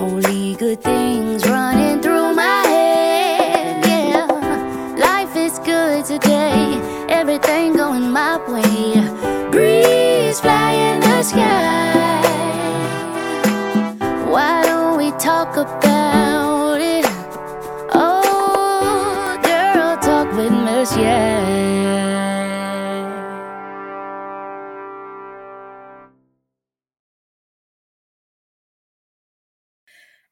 Only 0.00 0.56
good 0.56 0.82
things 0.82 1.46
running 1.46 2.00
through 2.00 2.32
my 2.32 2.62
head. 2.66 3.84
Yeah, 3.84 4.96
life 4.96 5.36
is 5.36 5.58
good 5.58 6.06
today. 6.06 6.80
Everything 7.10 7.76
going 7.76 8.10
my 8.10 8.38
way. 8.48 9.50
Breeze 9.50 10.40
fly 10.40 10.72
in 10.72 11.00
the 11.00 11.22
sky. 11.22 12.22
Why 14.24 14.62
don't 14.64 14.96
we 14.96 15.10
talk 15.18 15.54
about 15.58 16.80
it? 16.80 17.04
Oh, 17.92 19.38
girl, 19.44 19.98
talk 19.98 20.34
with 20.34 20.96
Yeah. 20.96 22.27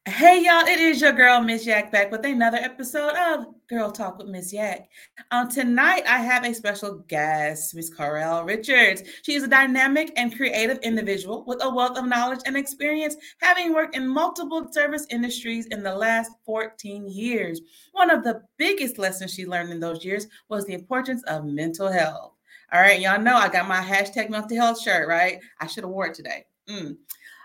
Hey 0.09 0.45
y'all, 0.45 0.65
it 0.65 0.79
is 0.79 1.01
your 1.01 1.11
girl 1.11 1.41
Miss 1.41 1.67
Yak 1.67 1.91
back 1.91 2.13
with 2.13 2.25
another 2.25 2.59
episode 2.59 3.17
of 3.17 3.47
Girl 3.67 3.91
Talk 3.91 4.19
with 4.19 4.29
Miss 4.29 4.53
Yak. 4.53 4.89
Um, 5.33 5.51
tonight 5.51 6.05
I 6.07 6.19
have 6.19 6.45
a 6.45 6.55
special 6.55 6.99
guest, 7.09 7.75
Miss 7.75 7.93
Corel 7.93 8.47
Richards. 8.47 9.03
She 9.23 9.35
is 9.35 9.43
a 9.43 9.49
dynamic 9.49 10.13
and 10.17 10.33
creative 10.33 10.79
individual 10.85 11.45
with 11.45 11.59
a 11.61 11.69
wealth 11.69 11.99
of 11.99 12.07
knowledge 12.07 12.39
and 12.47 12.57
experience, 12.57 13.17
having 13.41 13.75
worked 13.75 13.97
in 13.97 14.07
multiple 14.07 14.69
service 14.71 15.09
industries 15.11 15.67
in 15.67 15.83
the 15.83 15.97
last 15.97 16.31
14 16.45 17.09
years. 17.09 17.61
One 17.91 18.09
of 18.09 18.23
the 18.23 18.43
biggest 18.59 18.99
lessons 18.99 19.35
she 19.35 19.45
learned 19.45 19.73
in 19.73 19.81
those 19.81 20.05
years 20.05 20.29
was 20.49 20.65
the 20.67 20.75
importance 20.75 21.25
of 21.25 21.47
mental 21.47 21.91
health. 21.91 22.33
All 22.73 22.81
right, 22.81 23.01
y'all 23.01 23.21
know 23.21 23.35
I 23.35 23.49
got 23.49 23.67
my 23.67 23.81
hashtag 23.81 24.31
mental 24.31 24.57
health 24.57 24.81
shirt, 24.81 25.09
right? 25.09 25.41
I 25.61 25.67
should 25.67 25.83
have 25.83 25.91
wore 25.91 26.07
it 26.07 26.15
today. 26.15 26.45
Mm. 26.71 26.97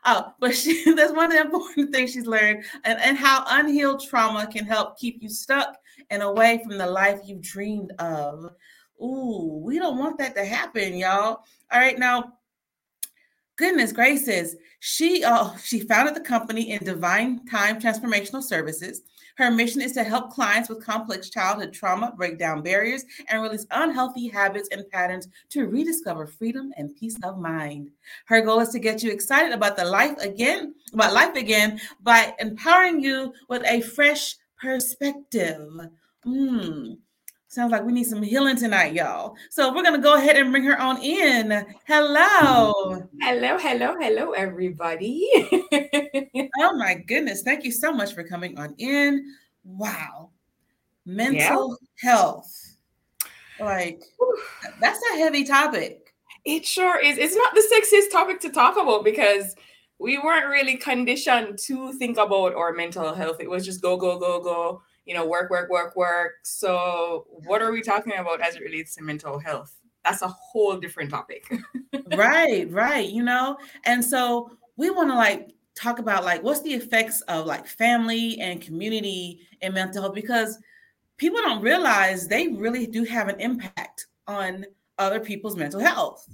Oh, 0.03 0.33
but 0.39 0.55
she, 0.55 0.93
that's 0.95 1.13
one 1.13 1.25
of 1.25 1.31
the 1.31 1.41
important 1.41 1.93
things 1.93 2.13
she's 2.13 2.25
learned, 2.25 2.63
and, 2.83 2.99
and 2.99 3.17
how 3.17 3.43
unhealed 3.47 4.03
trauma 4.03 4.47
can 4.47 4.65
help 4.65 4.97
keep 4.97 5.21
you 5.21 5.29
stuck 5.29 5.77
and 6.09 6.23
away 6.23 6.61
from 6.63 6.77
the 6.77 6.87
life 6.87 7.19
you 7.25 7.37
dreamed 7.39 7.91
of. 7.99 8.51
Ooh, 9.01 9.61
we 9.63 9.79
don't 9.79 9.97
want 9.97 10.17
that 10.19 10.35
to 10.35 10.45
happen, 10.45 10.95
y'all. 10.95 11.43
All 11.71 11.79
right, 11.79 11.97
now, 11.97 12.33
goodness 13.55 13.91
gracious, 13.91 14.55
she 14.79 15.23
uh, 15.23 15.55
she 15.57 15.79
founded 15.81 16.15
the 16.15 16.21
company 16.21 16.71
in 16.71 16.83
Divine 16.83 17.45
Time 17.45 17.79
Transformational 17.79 18.43
Services. 18.43 19.01
Her 19.37 19.51
mission 19.51 19.81
is 19.81 19.93
to 19.93 20.03
help 20.03 20.31
clients 20.31 20.69
with 20.69 20.83
complex 20.83 21.29
childhood 21.29 21.73
trauma 21.73 22.13
break 22.15 22.37
down 22.37 22.61
barriers 22.61 23.05
and 23.29 23.41
release 23.41 23.65
unhealthy 23.71 24.27
habits 24.27 24.69
and 24.71 24.89
patterns 24.89 25.27
to 25.49 25.67
rediscover 25.67 26.27
freedom 26.27 26.71
and 26.77 26.95
peace 26.95 27.17
of 27.23 27.39
mind. 27.39 27.91
Her 28.25 28.41
goal 28.41 28.59
is 28.59 28.69
to 28.69 28.79
get 28.79 29.03
you 29.03 29.11
excited 29.11 29.51
about 29.51 29.77
the 29.77 29.85
life 29.85 30.17
again, 30.19 30.75
about 30.93 31.13
life 31.13 31.35
again, 31.35 31.79
by 32.01 32.33
empowering 32.39 33.01
you 33.01 33.33
with 33.49 33.63
a 33.65 33.81
fresh 33.81 34.35
perspective. 34.61 35.69
Mm. 36.25 36.97
Sounds 37.51 37.73
like 37.73 37.83
we 37.83 37.91
need 37.91 38.05
some 38.05 38.23
healing 38.23 38.55
tonight, 38.55 38.93
y'all. 38.93 39.35
So 39.49 39.73
we're 39.73 39.83
gonna 39.83 39.97
go 39.97 40.15
ahead 40.15 40.37
and 40.37 40.51
bring 40.51 40.63
her 40.63 40.79
on 40.79 41.03
in. 41.03 41.65
Hello. 41.85 43.03
Hello, 43.19 43.57
hello, 43.57 43.93
hello, 43.99 44.31
everybody. 44.31 45.27
oh 45.33 46.77
my 46.77 46.93
goodness. 47.05 47.41
Thank 47.41 47.65
you 47.65 47.71
so 47.73 47.91
much 47.91 48.13
for 48.13 48.23
coming 48.23 48.57
on 48.57 48.73
in. 48.77 49.35
Wow. 49.65 50.29
Mental 51.05 51.77
yeah. 52.01 52.09
health. 52.09 52.77
Like 53.59 54.01
that's 54.79 55.01
a 55.13 55.17
heavy 55.17 55.43
topic. 55.43 56.13
It 56.45 56.65
sure 56.65 57.03
is. 57.03 57.17
It's 57.17 57.35
not 57.35 57.53
the 57.53 57.67
sexiest 57.69 58.13
topic 58.13 58.39
to 58.41 58.49
talk 58.49 58.77
about 58.77 59.03
because 59.03 59.57
we 59.99 60.17
weren't 60.19 60.47
really 60.47 60.77
conditioned 60.77 61.59
to 61.65 61.91
think 61.99 62.17
about 62.17 62.55
our 62.55 62.71
mental 62.71 63.13
health. 63.13 63.41
It 63.41 63.49
was 63.49 63.65
just 63.65 63.81
go, 63.81 63.97
go, 63.97 64.17
go, 64.17 64.41
go, 64.41 64.83
you 65.05 65.13
know, 65.13 65.25
work, 65.25 65.49
work, 65.49 65.69
work, 65.69 65.95
work. 65.95 66.33
So, 66.43 67.25
what 67.45 67.61
are 67.61 67.71
we 67.71 67.81
talking 67.81 68.13
about 68.13 68.41
as 68.41 68.55
it 68.55 68.61
relates 68.61 68.95
to 68.95 69.03
mental 69.03 69.39
health? 69.39 69.75
That's 70.03 70.21
a 70.21 70.27
whole 70.27 70.77
different 70.77 71.11
topic. 71.11 71.51
right, 72.15 72.69
right. 72.71 73.09
You 73.09 73.23
know, 73.23 73.57
and 73.85 74.03
so 74.03 74.51
we 74.77 74.89
want 74.89 75.09
to 75.09 75.15
like 75.15 75.53
talk 75.75 75.99
about 75.99 76.23
like 76.23 76.43
what's 76.43 76.61
the 76.61 76.73
effects 76.73 77.21
of 77.21 77.45
like 77.45 77.65
family 77.65 78.39
and 78.39 78.61
community 78.61 79.41
and 79.61 79.73
mental 79.73 80.01
health 80.01 80.15
because 80.15 80.57
people 81.17 81.39
don't 81.39 81.61
realize 81.61 82.27
they 82.27 82.47
really 82.49 82.87
do 82.87 83.03
have 83.03 83.27
an 83.27 83.39
impact 83.39 84.07
on 84.27 84.65
other 84.97 85.19
people's 85.19 85.55
mental 85.55 85.79
health. 85.79 86.27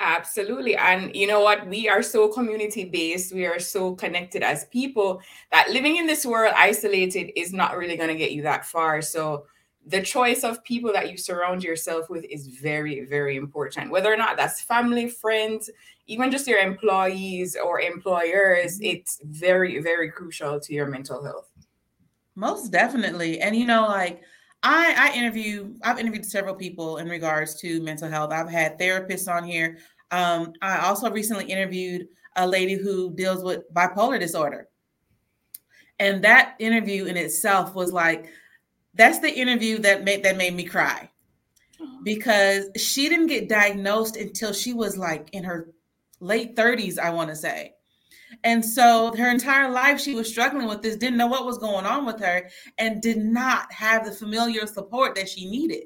Absolutely. 0.00 0.76
And 0.76 1.14
you 1.14 1.26
know 1.26 1.40
what? 1.40 1.66
We 1.66 1.88
are 1.88 2.02
so 2.02 2.28
community 2.28 2.84
based. 2.84 3.32
We 3.32 3.46
are 3.46 3.60
so 3.60 3.94
connected 3.94 4.42
as 4.42 4.64
people 4.66 5.20
that 5.52 5.70
living 5.70 5.96
in 5.96 6.06
this 6.06 6.26
world 6.26 6.54
isolated 6.56 7.32
is 7.38 7.52
not 7.52 7.76
really 7.76 7.96
going 7.96 8.08
to 8.08 8.16
get 8.16 8.32
you 8.32 8.42
that 8.42 8.66
far. 8.66 9.00
So, 9.02 9.46
the 9.84 10.00
choice 10.00 10.44
of 10.44 10.62
people 10.62 10.92
that 10.92 11.10
you 11.10 11.16
surround 11.16 11.64
yourself 11.64 12.08
with 12.08 12.24
is 12.30 12.46
very, 12.46 13.04
very 13.04 13.36
important. 13.36 13.90
Whether 13.90 14.12
or 14.12 14.16
not 14.16 14.36
that's 14.36 14.60
family, 14.60 15.08
friends, 15.08 15.68
even 16.06 16.30
just 16.30 16.46
your 16.46 16.60
employees 16.60 17.56
or 17.56 17.80
employers, 17.80 18.76
mm-hmm. 18.76 18.96
it's 18.96 19.20
very, 19.24 19.80
very 19.80 20.08
crucial 20.10 20.60
to 20.60 20.72
your 20.72 20.86
mental 20.86 21.24
health. 21.24 21.50
Most 22.34 22.70
definitely. 22.70 23.40
And 23.40 23.56
you 23.56 23.66
know, 23.66 23.82
like 23.88 24.22
I 24.62 24.94
I 25.12 25.16
interview 25.16 25.74
I've 25.82 25.98
interviewed 25.98 26.24
several 26.24 26.54
people 26.54 26.98
in 26.98 27.08
regards 27.08 27.54
to 27.60 27.82
mental 27.82 28.08
health. 28.08 28.32
I've 28.32 28.50
had 28.50 28.78
therapists 28.78 29.32
on 29.32 29.44
here. 29.44 29.78
Um, 30.10 30.52
I 30.60 30.78
also 30.78 31.10
recently 31.10 31.46
interviewed 31.46 32.08
a 32.36 32.46
lady 32.46 32.74
who 32.74 33.14
deals 33.14 33.42
with 33.42 33.72
bipolar 33.74 34.18
disorder. 34.18 34.68
And 35.98 36.22
that 36.24 36.54
interview 36.58 37.04
in 37.04 37.16
itself 37.16 37.74
was 37.74 37.92
like 37.92 38.28
that's 38.94 39.20
the 39.20 39.32
interview 39.32 39.78
that 39.78 40.04
made 40.04 40.22
that 40.22 40.36
made 40.36 40.54
me 40.54 40.64
cry. 40.64 41.08
Because 42.04 42.66
she 42.76 43.08
didn't 43.08 43.28
get 43.28 43.48
diagnosed 43.48 44.16
until 44.16 44.52
she 44.52 44.72
was 44.72 44.96
like 44.96 45.28
in 45.32 45.44
her 45.44 45.70
late 46.20 46.54
30s, 46.54 46.98
I 46.98 47.10
want 47.10 47.30
to 47.30 47.36
say. 47.36 47.74
And 48.44 48.64
so 48.64 49.14
her 49.16 49.30
entire 49.30 49.70
life, 49.70 50.00
she 50.00 50.14
was 50.14 50.28
struggling 50.28 50.66
with 50.66 50.82
this, 50.82 50.96
didn't 50.96 51.16
know 51.16 51.26
what 51.26 51.46
was 51.46 51.58
going 51.58 51.86
on 51.86 52.06
with 52.06 52.20
her, 52.20 52.48
and 52.78 53.02
did 53.02 53.18
not 53.18 53.72
have 53.72 54.04
the 54.04 54.12
familiar 54.12 54.66
support 54.66 55.14
that 55.14 55.28
she 55.28 55.48
needed. 55.48 55.84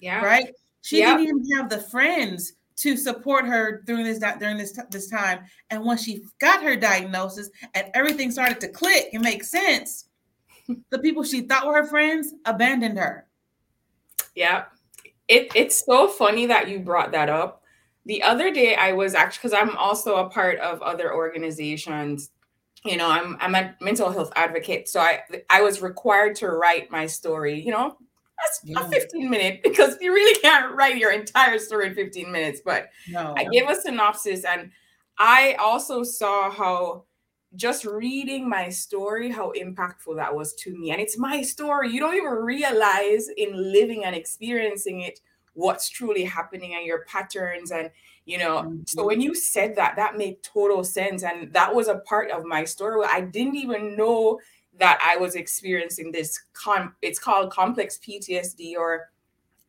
Yeah. 0.00 0.24
Right. 0.24 0.52
She 0.82 0.98
yep. 0.98 1.18
didn't 1.18 1.28
even 1.28 1.58
have 1.58 1.68
the 1.68 1.80
friends 1.80 2.54
to 2.76 2.96
support 2.96 3.44
her 3.44 3.82
during 3.86 4.04
this 4.04 4.18
during 4.38 4.56
this 4.56 4.78
this 4.90 5.08
time. 5.08 5.40
And 5.68 5.84
when 5.84 5.98
she 5.98 6.24
got 6.38 6.62
her 6.62 6.76
diagnosis 6.76 7.50
and 7.74 7.90
everything 7.94 8.30
started 8.30 8.60
to 8.60 8.68
click 8.68 9.10
and 9.12 9.22
make 9.22 9.44
sense, 9.44 10.06
the 10.90 10.98
people 10.98 11.22
she 11.22 11.42
thought 11.42 11.66
were 11.66 11.74
her 11.74 11.86
friends 11.86 12.32
abandoned 12.46 12.98
her. 12.98 13.26
Yeah. 14.34 14.64
It, 15.28 15.52
it's 15.54 15.84
so 15.84 16.08
funny 16.08 16.46
that 16.46 16.68
you 16.68 16.80
brought 16.80 17.12
that 17.12 17.28
up 17.28 17.59
the 18.06 18.22
other 18.22 18.52
day 18.52 18.74
I 18.74 18.92
was 18.92 19.14
actually 19.14 19.48
because 19.50 19.52
I'm 19.52 19.76
also 19.76 20.16
a 20.16 20.28
part 20.28 20.58
of 20.60 20.80
other 20.82 21.14
organizations. 21.14 22.30
You 22.84 22.96
know, 22.96 23.10
I'm 23.10 23.36
I'm 23.40 23.54
a 23.54 23.74
mental 23.80 24.10
health 24.10 24.32
advocate, 24.36 24.88
so 24.88 25.00
I 25.00 25.20
I 25.50 25.62
was 25.62 25.82
required 25.82 26.36
to 26.36 26.48
write 26.48 26.90
my 26.90 27.06
story. 27.06 27.60
You 27.60 27.72
know, 27.72 27.96
that's 28.42 28.60
yeah. 28.64 28.80
a 28.80 28.88
15 28.88 29.28
minute 29.28 29.60
because 29.64 29.96
you 30.00 30.12
really 30.12 30.40
can't 30.40 30.74
write 30.74 30.96
your 30.96 31.12
entire 31.12 31.58
story 31.58 31.88
in 31.88 31.94
15 31.94 32.32
minutes. 32.32 32.60
But 32.64 32.88
no. 33.08 33.34
I 33.36 33.44
gave 33.44 33.68
a 33.68 33.74
synopsis, 33.74 34.44
and 34.44 34.70
I 35.18 35.56
also 35.60 36.02
saw 36.02 36.50
how 36.50 37.04
just 37.56 37.84
reading 37.84 38.48
my 38.48 38.68
story 38.68 39.28
how 39.28 39.52
impactful 39.52 40.14
that 40.14 40.32
was 40.32 40.54
to 40.54 40.76
me 40.78 40.92
and 40.92 41.00
it's 41.00 41.18
my 41.18 41.42
story 41.42 41.90
you 41.90 41.98
don't 41.98 42.14
even 42.14 42.30
realize 42.30 43.26
in 43.36 43.72
living 43.72 44.04
and 44.04 44.14
experiencing 44.14 45.00
it 45.00 45.18
what's 45.54 45.88
truly 45.88 46.24
happening 46.24 46.74
and 46.74 46.86
your 46.86 47.04
patterns 47.04 47.70
and 47.70 47.90
you 48.24 48.38
know 48.38 48.62
mm-hmm. 48.62 48.80
so 48.86 49.04
when 49.04 49.20
you 49.20 49.34
said 49.34 49.74
that 49.74 49.96
that 49.96 50.16
made 50.16 50.42
total 50.42 50.84
sense 50.84 51.22
and 51.22 51.52
that 51.52 51.74
was 51.74 51.88
a 51.88 51.98
part 51.98 52.30
of 52.30 52.44
my 52.44 52.64
story 52.64 53.04
i 53.10 53.20
didn't 53.20 53.56
even 53.56 53.96
know 53.96 54.38
that 54.78 54.98
I 55.06 55.16
was 55.16 55.34
experiencing 55.34 56.10
this 56.10 56.38
con 56.52 56.92
it's 57.02 57.18
called 57.18 57.52
complex 57.52 57.98
PTSD 57.98 58.76
or 58.76 59.10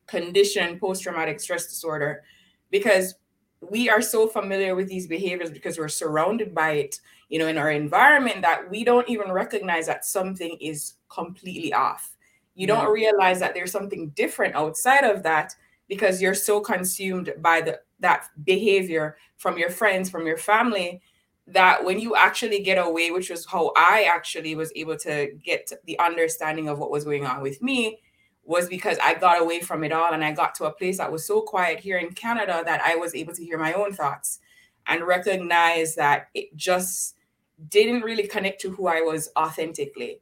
condition 0.07 0.79
post-traumatic 0.79 1.39
stress 1.39 1.67
disorder 1.67 2.23
because 2.71 3.15
we 3.61 3.89
are 3.89 4.01
so 4.01 4.27
familiar 4.27 4.75
with 4.75 4.87
these 4.87 5.07
behaviors 5.07 5.51
because 5.51 5.77
we're 5.77 5.87
surrounded 5.87 6.55
by 6.55 6.71
it 6.71 6.99
you 7.29 7.39
know 7.39 7.47
in 7.47 7.57
our 7.57 7.71
environment 7.71 8.41
that 8.41 8.69
we 8.69 8.83
don't 8.83 9.09
even 9.09 9.31
recognize 9.31 9.85
that 9.85 10.05
something 10.05 10.57
is 10.59 10.95
completely 11.09 11.73
off 11.73 12.15
you 12.55 12.67
don't 12.67 12.91
realize 12.91 13.39
that 13.39 13.53
there's 13.53 13.71
something 13.71 14.09
different 14.09 14.55
outside 14.55 15.03
of 15.03 15.23
that 15.23 15.55
because 15.91 16.21
you're 16.21 16.33
so 16.33 16.61
consumed 16.61 17.33
by 17.39 17.59
the 17.59 17.77
that 17.99 18.29
behavior 18.45 19.17
from 19.35 19.57
your 19.57 19.69
friends 19.69 20.09
from 20.09 20.25
your 20.25 20.37
family 20.37 21.01
that 21.45 21.83
when 21.83 21.99
you 21.99 22.15
actually 22.15 22.61
get 22.61 22.77
away 22.77 23.11
which 23.11 23.29
was 23.29 23.45
how 23.45 23.73
i 23.75 24.03
actually 24.03 24.55
was 24.55 24.71
able 24.77 24.95
to 24.95 25.29
get 25.43 25.69
the 25.83 25.99
understanding 25.99 26.69
of 26.69 26.79
what 26.79 26.91
was 26.91 27.03
going 27.03 27.25
on 27.25 27.41
with 27.41 27.61
me 27.61 27.99
was 28.45 28.69
because 28.69 28.97
i 29.03 29.13
got 29.13 29.41
away 29.41 29.59
from 29.59 29.83
it 29.83 29.91
all 29.91 30.13
and 30.13 30.23
i 30.23 30.31
got 30.31 30.55
to 30.55 30.63
a 30.63 30.71
place 30.71 30.97
that 30.97 31.11
was 31.11 31.27
so 31.27 31.41
quiet 31.41 31.77
here 31.77 31.97
in 31.97 32.13
canada 32.13 32.63
that 32.65 32.79
i 32.85 32.95
was 32.95 33.13
able 33.13 33.33
to 33.33 33.43
hear 33.43 33.59
my 33.59 33.73
own 33.73 33.91
thoughts 33.91 34.39
and 34.87 35.05
recognize 35.05 35.93
that 35.93 36.29
it 36.33 36.55
just 36.55 37.17
didn't 37.67 38.01
really 38.01 38.27
connect 38.27 38.61
to 38.61 38.71
who 38.71 38.87
i 38.87 39.01
was 39.01 39.29
authentically 39.37 40.21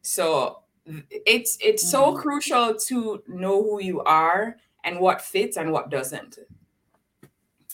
so 0.00 0.62
it's 1.10 1.58
it's 1.60 1.84
mm-hmm. 1.84 1.90
so 1.90 2.16
crucial 2.16 2.74
to 2.74 3.22
know 3.28 3.62
who 3.62 3.82
you 3.82 4.00
are 4.00 4.56
and 4.84 4.98
what 4.98 5.20
fits 5.20 5.56
and 5.56 5.72
what 5.72 5.90
doesn't 5.90 6.38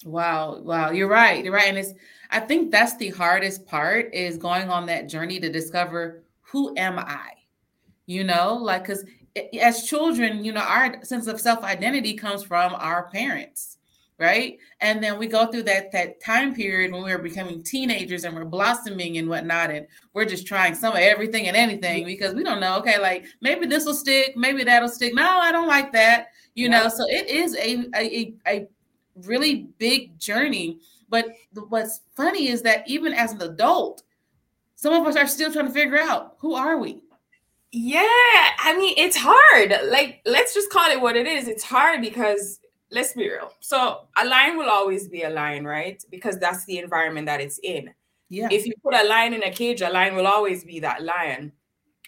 wow 0.04 0.58
wow 0.60 0.90
you're 0.90 1.08
right 1.08 1.44
you're 1.44 1.52
right 1.52 1.68
and 1.68 1.78
it's 1.78 1.92
i 2.30 2.38
think 2.38 2.70
that's 2.70 2.96
the 2.96 3.10
hardest 3.10 3.66
part 3.66 4.12
is 4.14 4.36
going 4.36 4.68
on 4.68 4.86
that 4.86 5.08
journey 5.08 5.40
to 5.40 5.50
discover 5.50 6.22
who 6.40 6.76
am 6.76 6.98
i 6.98 7.30
you 8.06 8.22
know 8.22 8.54
like 8.54 8.82
because 8.82 9.04
as 9.60 9.86
children 9.86 10.44
you 10.44 10.52
know 10.52 10.60
our 10.60 11.02
sense 11.04 11.26
of 11.26 11.40
self-identity 11.40 12.14
comes 12.14 12.42
from 12.42 12.74
our 12.74 13.08
parents 13.10 13.76
right? 14.18 14.58
And 14.80 15.02
then 15.02 15.18
we 15.18 15.26
go 15.26 15.46
through 15.46 15.64
that 15.64 15.92
that 15.92 16.22
time 16.22 16.54
period 16.54 16.92
when 16.92 17.02
we're 17.02 17.18
becoming 17.18 17.62
teenagers 17.62 18.24
and 18.24 18.34
we're 18.34 18.44
blossoming 18.44 19.18
and 19.18 19.28
whatnot, 19.28 19.70
and 19.70 19.86
we're 20.14 20.24
just 20.24 20.46
trying 20.46 20.74
some 20.74 20.94
of 20.94 20.98
everything 20.98 21.48
and 21.48 21.56
anything 21.56 22.04
because 22.04 22.34
we 22.34 22.42
don't 22.42 22.60
know. 22.60 22.78
Okay, 22.78 22.98
like 22.98 23.26
maybe 23.40 23.66
this 23.66 23.84
will 23.84 23.94
stick, 23.94 24.36
maybe 24.36 24.64
that'll 24.64 24.88
stick. 24.88 25.14
No, 25.14 25.26
I 25.26 25.52
don't 25.52 25.68
like 25.68 25.92
that. 25.92 26.28
You 26.56 26.70
know, 26.70 26.88
so 26.88 27.04
it 27.06 27.28
is 27.28 27.54
a, 27.56 27.86
a 27.94 28.34
a 28.46 28.68
really 29.26 29.68
big 29.78 30.18
journey. 30.18 30.80
But 31.08 31.28
what's 31.68 32.00
funny 32.16 32.48
is 32.48 32.62
that 32.62 32.82
even 32.88 33.12
as 33.12 33.32
an 33.32 33.42
adult, 33.42 34.02
some 34.74 34.94
of 34.94 35.06
us 35.06 35.16
are 35.16 35.26
still 35.26 35.52
trying 35.52 35.66
to 35.66 35.72
figure 35.72 35.98
out 36.00 36.36
who 36.38 36.54
are 36.54 36.78
we. 36.78 37.02
Yeah, 37.72 38.00
I 38.02 38.74
mean 38.76 38.94
it's 38.96 39.16
hard. 39.20 39.74
Like 39.90 40.22
let's 40.24 40.54
just 40.54 40.70
call 40.70 40.90
it 40.90 41.00
what 41.00 41.14
it 41.14 41.26
is. 41.26 41.46
It's 41.46 41.62
hard 41.62 42.00
because 42.00 42.58
let's 42.90 43.12
be 43.12 43.28
real. 43.28 43.52
So 43.60 44.06
a 44.16 44.24
lion 44.24 44.56
will 44.56 44.70
always 44.70 45.08
be 45.08 45.24
a 45.24 45.30
lion, 45.30 45.66
right? 45.66 46.02
Because 46.10 46.38
that's 46.38 46.64
the 46.64 46.78
environment 46.78 47.26
that 47.26 47.42
it's 47.42 47.60
in. 47.62 47.92
Yeah. 48.30 48.48
If 48.50 48.66
you 48.66 48.72
put 48.82 48.94
a 48.94 49.04
lion 49.06 49.34
in 49.34 49.42
a 49.42 49.50
cage, 49.50 49.82
a 49.82 49.90
lion 49.90 50.14
will 50.16 50.26
always 50.26 50.64
be 50.64 50.80
that 50.80 51.02
lion. 51.02 51.52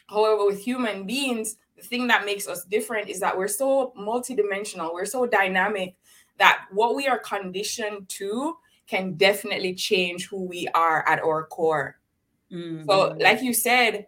However, 0.08 0.46
with 0.46 0.58
human 0.58 1.06
beings, 1.06 1.56
the 1.78 1.86
thing 1.86 2.08
that 2.08 2.26
makes 2.26 2.48
us 2.48 2.64
different 2.64 3.08
is 3.08 3.20
that 3.20 3.36
we're 3.36 3.48
so 3.48 3.92
multidimensional, 3.98 4.92
we're 4.92 5.06
so 5.06 5.26
dynamic 5.26 5.94
that 6.38 6.64
what 6.72 6.94
we 6.94 7.06
are 7.06 7.18
conditioned 7.18 8.08
to 8.08 8.56
can 8.86 9.14
definitely 9.14 9.74
change 9.74 10.26
who 10.26 10.44
we 10.44 10.66
are 10.74 11.06
at 11.08 11.22
our 11.22 11.44
core. 11.46 11.98
Mm-hmm. 12.52 12.88
So, 12.88 13.16
like 13.20 13.42
you 13.42 13.52
said, 13.52 14.06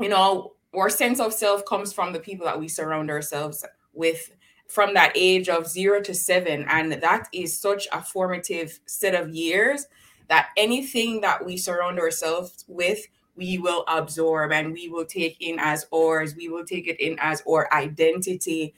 you 0.00 0.08
know, 0.08 0.52
our 0.74 0.88
sense 0.88 1.20
of 1.20 1.32
self 1.32 1.64
comes 1.66 1.92
from 1.92 2.12
the 2.12 2.20
people 2.20 2.46
that 2.46 2.58
we 2.58 2.68
surround 2.68 3.10
ourselves 3.10 3.64
with 3.92 4.30
from 4.66 4.94
that 4.94 5.12
age 5.14 5.48
of 5.48 5.68
zero 5.68 6.00
to 6.00 6.14
seven. 6.14 6.64
And 6.68 6.92
that 6.92 7.28
is 7.32 7.58
such 7.58 7.86
a 7.92 8.02
formative 8.02 8.80
set 8.86 9.14
of 9.14 9.34
years 9.34 9.86
that 10.28 10.48
anything 10.56 11.20
that 11.20 11.44
we 11.44 11.56
surround 11.56 11.98
ourselves 11.98 12.64
with, 12.66 13.06
we 13.36 13.58
will 13.58 13.84
absorb 13.88 14.52
and 14.52 14.72
we 14.72 14.88
will 14.88 15.04
take 15.04 15.36
in 15.40 15.58
as 15.58 15.86
ours. 15.92 16.34
We 16.36 16.48
will 16.48 16.64
take 16.64 16.86
it 16.86 17.00
in 17.00 17.16
as 17.20 17.42
our 17.48 17.72
identity. 17.72 18.74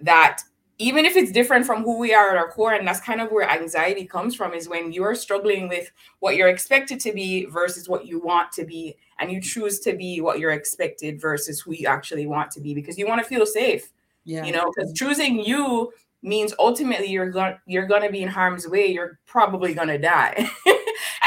That 0.00 0.42
even 0.78 1.04
if 1.04 1.16
it's 1.16 1.32
different 1.32 1.66
from 1.66 1.82
who 1.82 1.98
we 1.98 2.14
are 2.14 2.30
at 2.30 2.36
our 2.36 2.50
core, 2.50 2.72
and 2.72 2.86
that's 2.86 3.00
kind 3.00 3.20
of 3.20 3.30
where 3.30 3.50
anxiety 3.50 4.04
comes 4.06 4.34
from, 4.34 4.54
is 4.54 4.68
when 4.68 4.92
you're 4.92 5.14
struggling 5.14 5.68
with 5.68 5.90
what 6.20 6.36
you're 6.36 6.48
expected 6.48 7.00
to 7.00 7.12
be 7.12 7.46
versus 7.46 7.88
what 7.88 8.06
you 8.06 8.20
want 8.20 8.52
to 8.52 8.64
be, 8.64 8.96
and 9.18 9.32
you 9.32 9.40
choose 9.40 9.80
to 9.80 9.94
be 9.94 10.20
what 10.20 10.38
you're 10.38 10.52
expected 10.52 11.20
versus 11.20 11.60
who 11.60 11.74
you 11.74 11.88
actually 11.88 12.26
want 12.26 12.50
to 12.52 12.60
be 12.60 12.74
because 12.74 12.96
you 12.96 13.06
want 13.08 13.20
to 13.20 13.28
feel 13.28 13.44
safe 13.44 13.90
yeah. 14.28 14.44
You 14.44 14.52
know, 14.52 14.70
because 14.70 14.92
choosing 14.92 15.42
you 15.42 15.90
means 16.20 16.52
ultimately 16.58 17.06
you're 17.06 17.30
going 17.30 17.56
you're 17.66 17.86
going 17.86 18.02
to 18.02 18.10
be 18.10 18.22
in 18.22 18.28
harm's 18.28 18.68
way. 18.68 18.86
You're 18.86 19.18
probably 19.24 19.72
going 19.72 19.88
to 19.88 19.96
die. 19.96 20.50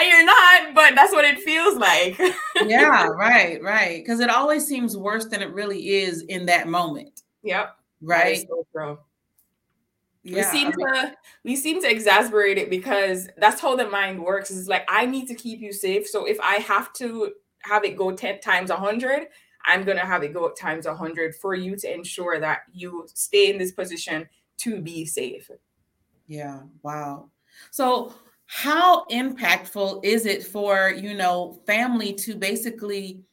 you're 0.01 0.25
not, 0.25 0.73
but 0.73 0.95
that's 0.95 1.13
what 1.13 1.25
it 1.25 1.39
feels 1.39 1.77
like. 1.77 2.17
yeah, 2.65 3.07
right, 3.07 3.61
right. 3.61 4.03
Because 4.03 4.19
it 4.19 4.29
always 4.29 4.65
seems 4.65 4.97
worse 4.97 5.25
than 5.25 5.41
it 5.41 5.53
really 5.53 5.89
is 5.89 6.21
in 6.23 6.45
that 6.47 6.67
moment. 6.67 7.21
Yep. 7.43 7.75
Right. 8.01 8.47
So 8.73 8.99
yeah, 10.23 10.35
we 10.35 10.43
seem 10.43 10.67
I 10.67 10.75
mean, 10.75 10.87
to 10.87 11.15
we 11.43 11.55
seem 11.55 11.81
to 11.81 11.89
exasperate 11.89 12.57
it 12.57 12.69
because 12.69 13.27
that's 13.37 13.59
how 13.59 13.75
the 13.75 13.89
mind 13.89 14.21
works. 14.21 14.51
It's 14.51 14.67
like 14.67 14.85
I 14.87 15.05
need 15.05 15.27
to 15.27 15.35
keep 15.35 15.59
you 15.59 15.73
safe. 15.73 16.07
So 16.07 16.25
if 16.25 16.39
I 16.41 16.55
have 16.55 16.93
to 16.93 17.31
have 17.63 17.83
it 17.83 17.97
go 17.97 18.11
10 18.11 18.39
times 18.39 18.69
a 18.69 18.75
hundred, 18.75 19.27
I'm 19.65 19.83
going 19.83 19.97
to 19.97 20.05
have 20.05 20.23
it 20.23 20.33
go 20.33 20.49
times 20.51 20.85
100 20.85 21.35
for 21.35 21.55
you 21.55 21.75
to 21.77 21.93
ensure 21.93 22.39
that 22.39 22.61
you 22.73 23.07
stay 23.13 23.51
in 23.51 23.57
this 23.57 23.71
position 23.71 24.27
to 24.57 24.81
be 24.81 25.05
safe. 25.05 25.49
Yeah. 26.27 26.61
Wow. 26.83 27.29
So, 27.69 28.13
how 28.53 29.05
impactful 29.05 30.03
is 30.03 30.25
it 30.25 30.43
for, 30.43 30.89
you 30.89 31.13
know, 31.13 31.57
family 31.65 32.11
to 32.11 32.35
basically 32.35 33.23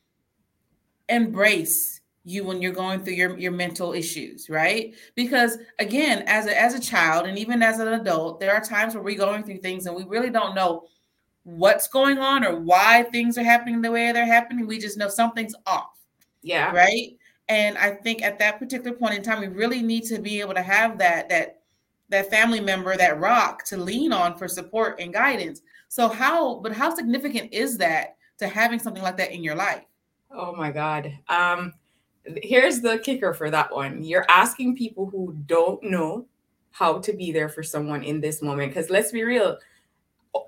embrace 1.08 2.00
you 2.22 2.44
when 2.44 2.62
you're 2.62 2.70
going 2.70 3.02
through 3.02 3.14
your, 3.14 3.36
your 3.36 3.50
mental 3.50 3.94
issues, 3.94 4.48
right? 4.48 4.94
Because 5.16 5.58
again, 5.80 6.22
as 6.28 6.46
a, 6.46 6.56
as 6.56 6.74
a 6.74 6.80
child 6.80 7.26
and 7.26 7.36
even 7.36 7.64
as 7.64 7.80
an 7.80 7.88
adult, 7.88 8.38
there 8.38 8.54
are 8.54 8.60
times 8.60 8.94
where 8.94 9.02
we're 9.02 9.18
going 9.18 9.42
through 9.42 9.58
things 9.58 9.86
and 9.86 9.96
we 9.96 10.04
really 10.04 10.30
don't 10.30 10.54
know 10.54 10.84
what's 11.42 11.88
going 11.88 12.18
on 12.18 12.44
or 12.44 12.60
why 12.60 13.02
things 13.10 13.36
are 13.36 13.42
happening 13.42 13.82
the 13.82 13.90
way 13.90 14.12
they're 14.12 14.24
happening. 14.24 14.68
We 14.68 14.78
just 14.78 14.96
know 14.96 15.08
something's 15.08 15.56
off. 15.66 15.98
Yeah. 16.42 16.70
Right. 16.70 17.16
And 17.48 17.76
I 17.76 17.90
think 17.90 18.22
at 18.22 18.38
that 18.38 18.60
particular 18.60 18.96
point 18.96 19.14
in 19.14 19.22
time, 19.24 19.40
we 19.40 19.48
really 19.48 19.82
need 19.82 20.04
to 20.04 20.20
be 20.20 20.38
able 20.38 20.54
to 20.54 20.62
have 20.62 20.96
that 20.98 21.28
that 21.30 21.57
that 22.08 22.30
family 22.30 22.60
member, 22.60 22.96
that 22.96 23.20
rock 23.20 23.64
to 23.64 23.76
lean 23.76 24.12
on 24.12 24.36
for 24.36 24.48
support 24.48 25.00
and 25.00 25.12
guidance. 25.12 25.62
So 25.88 26.08
how, 26.08 26.56
but 26.56 26.72
how 26.72 26.94
significant 26.94 27.52
is 27.52 27.78
that 27.78 28.16
to 28.38 28.48
having 28.48 28.78
something 28.78 29.02
like 29.02 29.16
that 29.18 29.32
in 29.32 29.42
your 29.44 29.54
life? 29.54 29.84
Oh 30.30 30.54
my 30.54 30.70
God. 30.70 31.12
Um, 31.28 31.74
here's 32.42 32.80
the 32.80 32.98
kicker 32.98 33.32
for 33.34 33.50
that 33.50 33.74
one. 33.74 34.02
You're 34.02 34.26
asking 34.28 34.76
people 34.76 35.06
who 35.06 35.34
don't 35.46 35.82
know 35.82 36.26
how 36.70 36.98
to 36.98 37.12
be 37.12 37.32
there 37.32 37.48
for 37.48 37.62
someone 37.62 38.02
in 38.02 38.20
this 38.20 38.42
moment. 38.42 38.70
Because 38.70 38.90
let's 38.90 39.12
be 39.12 39.24
real, 39.24 39.58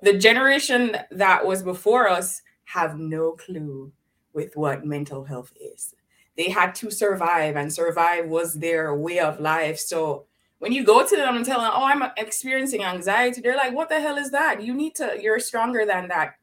the 0.01 0.17
generation 0.17 0.97
that 1.11 1.45
was 1.45 1.63
before 1.63 2.07
us 2.07 2.41
have 2.65 2.97
no 2.97 3.31
clue 3.33 3.91
with 4.33 4.55
what 4.55 4.85
mental 4.85 5.23
health 5.23 5.51
is. 5.59 5.93
They 6.37 6.49
had 6.49 6.73
to 6.75 6.89
survive, 6.89 7.57
and 7.57 7.71
survive 7.71 8.27
was 8.27 8.53
their 8.53 8.95
way 8.95 9.19
of 9.19 9.41
life. 9.41 9.77
So 9.77 10.25
when 10.61 10.71
you 10.71 10.83
go 10.83 11.03
to 11.03 11.15
them 11.15 11.35
and 11.35 11.43
tell 11.43 11.59
them, 11.59 11.71
"Oh, 11.73 11.83
I'm 11.83 12.03
experiencing 12.17 12.83
anxiety," 12.83 13.41
they're 13.41 13.57
like, 13.57 13.73
"What 13.73 13.89
the 13.89 13.99
hell 13.99 14.19
is 14.19 14.29
that? 14.29 14.61
You 14.61 14.75
need 14.75 14.93
to. 14.95 15.17
You're 15.19 15.39
stronger 15.39 15.87
than 15.87 16.07
that. 16.09 16.35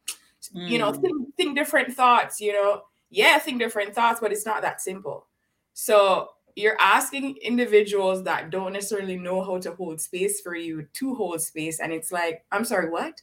Mm. 0.53 0.69
You 0.69 0.79
know, 0.81 0.93
hmm. 0.93 1.01
think, 1.01 1.37
think 1.37 1.57
different 1.57 1.95
thoughts. 1.95 2.41
You 2.41 2.53
know, 2.53 2.83
yeah, 3.11 3.39
think 3.39 3.61
different 3.61 3.95
thoughts, 3.95 4.19
but 4.21 4.33
it's 4.33 4.45
not 4.45 4.61
that 4.63 4.81
simple." 4.81 5.27
So 5.73 6.31
you're 6.57 6.77
asking 6.81 7.37
individuals 7.37 8.25
that 8.25 8.51
don't 8.51 8.73
necessarily 8.73 9.17
know 9.17 9.41
how 9.41 9.59
to 9.59 9.73
hold 9.75 10.01
space 10.01 10.41
for 10.41 10.57
you 10.57 10.89
to 10.95 11.15
hold 11.15 11.41
space, 11.41 11.79
and 11.79 11.93
it's 11.93 12.11
like, 12.11 12.45
"I'm 12.51 12.65
sorry, 12.65 12.91
what? 12.91 13.23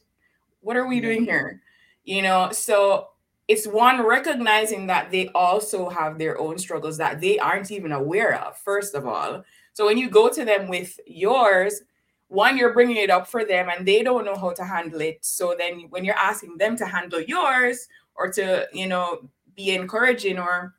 What 0.62 0.78
are 0.78 0.88
we 0.88 1.00
doing 1.00 1.26
here?" 1.26 1.60
You 2.04 2.22
know, 2.22 2.52
so 2.52 3.08
it's 3.48 3.66
one 3.66 4.02
recognizing 4.02 4.86
that 4.86 5.10
they 5.10 5.28
also 5.34 5.90
have 5.90 6.18
their 6.18 6.40
own 6.40 6.56
struggles 6.56 6.96
that 6.96 7.20
they 7.20 7.38
aren't 7.38 7.70
even 7.70 7.92
aware 7.92 8.34
of 8.34 8.56
first 8.58 8.94
of 8.94 9.06
all 9.06 9.44
so 9.76 9.84
when 9.84 9.98
you 9.98 10.08
go 10.08 10.30
to 10.30 10.42
them 10.42 10.68
with 10.68 10.98
yours 11.06 11.82
one 12.28 12.56
you're 12.56 12.72
bringing 12.72 12.96
it 12.96 13.10
up 13.10 13.26
for 13.28 13.44
them 13.44 13.68
and 13.68 13.86
they 13.86 14.02
don't 14.02 14.24
know 14.24 14.34
how 14.34 14.50
to 14.52 14.64
handle 14.64 15.00
it. 15.02 15.18
So 15.20 15.54
then 15.56 15.86
when 15.90 16.02
you're 16.02 16.16
asking 16.16 16.56
them 16.56 16.76
to 16.78 16.86
handle 16.86 17.20
yours 17.20 17.86
or 18.14 18.32
to 18.32 18.66
you 18.72 18.88
know 18.88 19.28
be 19.54 19.74
encouraging 19.74 20.38
or 20.38 20.74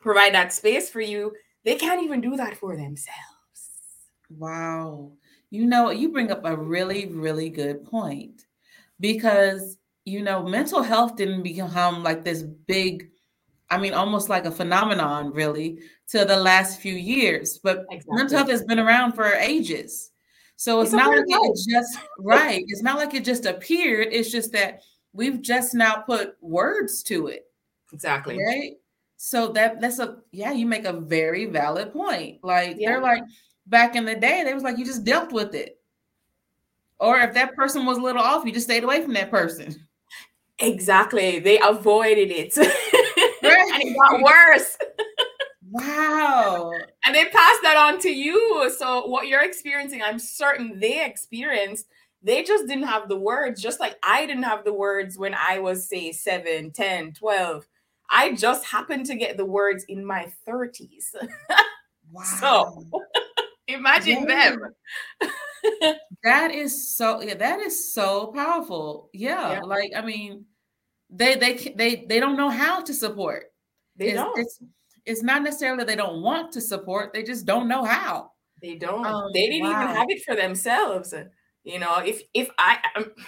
provide 0.00 0.34
that 0.34 0.52
space 0.52 0.90
for 0.90 1.00
you 1.00 1.32
they 1.64 1.76
can't 1.76 2.02
even 2.02 2.20
do 2.20 2.36
that 2.36 2.56
for 2.56 2.76
themselves. 2.76 3.70
Wow. 4.28 5.12
You 5.50 5.64
know 5.64 5.90
you 5.90 6.10
bring 6.10 6.30
up 6.30 6.44
a 6.44 6.54
really 6.54 7.06
really 7.06 7.48
good 7.48 7.84
point 7.84 8.44
because 9.00 9.78
you 10.04 10.22
know, 10.22 10.42
mental 10.42 10.82
health 10.82 11.16
didn't 11.16 11.42
become 11.42 12.02
like 12.02 12.24
this 12.24 12.42
big 12.42 13.10
I 13.72 13.78
mean, 13.78 13.94
almost 13.94 14.28
like 14.28 14.44
a 14.44 14.50
phenomenon, 14.50 15.32
really, 15.32 15.80
to 16.08 16.26
the 16.26 16.36
last 16.36 16.78
few 16.78 16.92
years. 16.92 17.58
But 17.58 17.86
exactly. 17.90 18.16
mental 18.16 18.36
health 18.36 18.50
has 18.50 18.64
been 18.64 18.78
around 18.78 19.12
for 19.14 19.24
ages. 19.32 20.10
So 20.56 20.80
it's, 20.82 20.92
it's 20.92 20.96
not 20.96 21.08
like 21.08 21.24
it 21.26 21.58
just 21.68 21.98
right. 22.18 22.62
It's 22.68 22.82
not 22.82 22.98
like 22.98 23.14
it 23.14 23.24
just 23.24 23.46
appeared. 23.46 24.08
It's 24.12 24.30
just 24.30 24.52
that 24.52 24.82
we've 25.14 25.40
just 25.40 25.72
now 25.72 25.94
put 26.06 26.36
words 26.42 27.02
to 27.04 27.28
it. 27.28 27.46
Exactly. 27.94 28.38
Right. 28.38 28.74
So 29.16 29.48
that 29.52 29.80
that's 29.80 29.98
a 30.00 30.18
yeah, 30.32 30.52
you 30.52 30.66
make 30.66 30.84
a 30.84 30.92
very 30.92 31.46
valid 31.46 31.94
point. 31.94 32.44
Like 32.44 32.76
yeah. 32.78 32.90
they're 32.90 33.00
like 33.00 33.22
back 33.66 33.96
in 33.96 34.04
the 34.04 34.14
day, 34.14 34.44
they 34.44 34.52
was 34.52 34.62
like 34.62 34.76
you 34.76 34.84
just 34.84 35.04
dealt 35.04 35.32
with 35.32 35.54
it. 35.54 35.80
Or 37.00 37.18
if 37.18 37.32
that 37.34 37.56
person 37.56 37.86
was 37.86 37.96
a 37.96 38.02
little 38.02 38.22
off, 38.22 38.44
you 38.44 38.52
just 38.52 38.66
stayed 38.66 38.84
away 38.84 39.00
from 39.02 39.14
that 39.14 39.30
person. 39.30 39.74
Exactly. 40.58 41.40
They 41.40 41.58
avoided 41.58 42.30
it. 42.30 42.56
and 43.72 43.82
it 43.82 43.96
got 43.96 44.22
worse. 44.22 44.76
Wow. 45.70 46.72
And 47.04 47.16
they 47.16 47.24
passed 47.24 47.62
that 47.62 47.76
on 47.76 47.98
to 48.02 48.10
you. 48.10 48.70
So 48.78 49.08
what 49.08 49.26
you're 49.26 49.42
experiencing, 49.42 50.02
I'm 50.02 50.20
certain 50.20 50.78
they 50.78 51.04
experienced. 51.04 51.86
They 52.22 52.44
just 52.44 52.68
didn't 52.68 52.86
have 52.86 53.08
the 53.08 53.18
words, 53.18 53.60
just 53.60 53.80
like 53.80 53.96
I 54.04 54.24
didn't 54.24 54.44
have 54.44 54.64
the 54.64 54.72
words 54.72 55.18
when 55.18 55.34
I 55.34 55.58
was, 55.58 55.88
say, 55.88 56.12
7, 56.12 56.70
10, 56.70 57.14
12. 57.14 57.66
I 58.08 58.34
just 58.34 58.64
happened 58.64 59.06
to 59.06 59.16
get 59.16 59.36
the 59.36 59.44
words 59.44 59.84
in 59.88 60.04
my 60.04 60.32
30s. 60.48 61.14
wow. 62.12 62.22
So 62.22 62.86
imagine 63.66 64.26
yeah. 64.28 64.50
them. 64.50 64.74
that 66.22 66.50
is 66.52 66.96
so 66.96 67.20
yeah, 67.20 67.34
that 67.34 67.60
is 67.60 67.92
so 67.92 68.28
powerful. 68.28 69.10
Yeah, 69.12 69.54
yeah. 69.54 69.60
Like 69.60 69.92
I 69.96 70.02
mean, 70.02 70.44
they 71.10 71.34
they 71.36 71.54
they 71.76 72.06
they 72.08 72.20
don't 72.20 72.36
know 72.36 72.50
how 72.50 72.82
to 72.82 72.94
support. 72.94 73.51
They 73.96 74.08
it's, 74.08 74.14
don't. 74.14 74.38
It's, 74.38 74.58
it's 75.04 75.22
not 75.22 75.42
necessarily 75.42 75.84
they 75.84 75.96
don't 75.96 76.22
want 76.22 76.52
to 76.52 76.60
support; 76.60 77.12
they 77.12 77.22
just 77.22 77.46
don't 77.46 77.68
know 77.68 77.84
how. 77.84 78.32
They 78.60 78.76
don't. 78.76 79.04
Um, 79.04 79.30
they 79.34 79.48
didn't 79.48 79.68
wow. 79.68 79.82
even 79.82 79.96
have 79.96 80.06
it 80.08 80.22
for 80.24 80.36
themselves. 80.36 81.14
You 81.64 81.78
know, 81.78 81.98
if 81.98 82.22
if 82.34 82.50
I, 82.58 82.78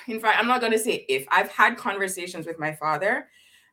in 0.09 0.21
fact, 0.21 0.39
I'm 0.39 0.49
not 0.49 0.61
going 0.61 0.73
to 0.73 0.79
say 0.79 1.05
if 1.09 1.27
I've 1.31 1.51
had 1.51 1.77
conversations 1.77 2.47
with 2.47 2.59
my 2.59 2.73
father, 2.73 3.29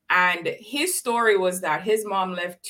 and 0.09 0.47
his 0.59 0.97
story 0.97 1.37
was 1.37 1.61
that 1.61 1.83
his 1.83 2.05
mom 2.05 2.33
left 2.33 2.67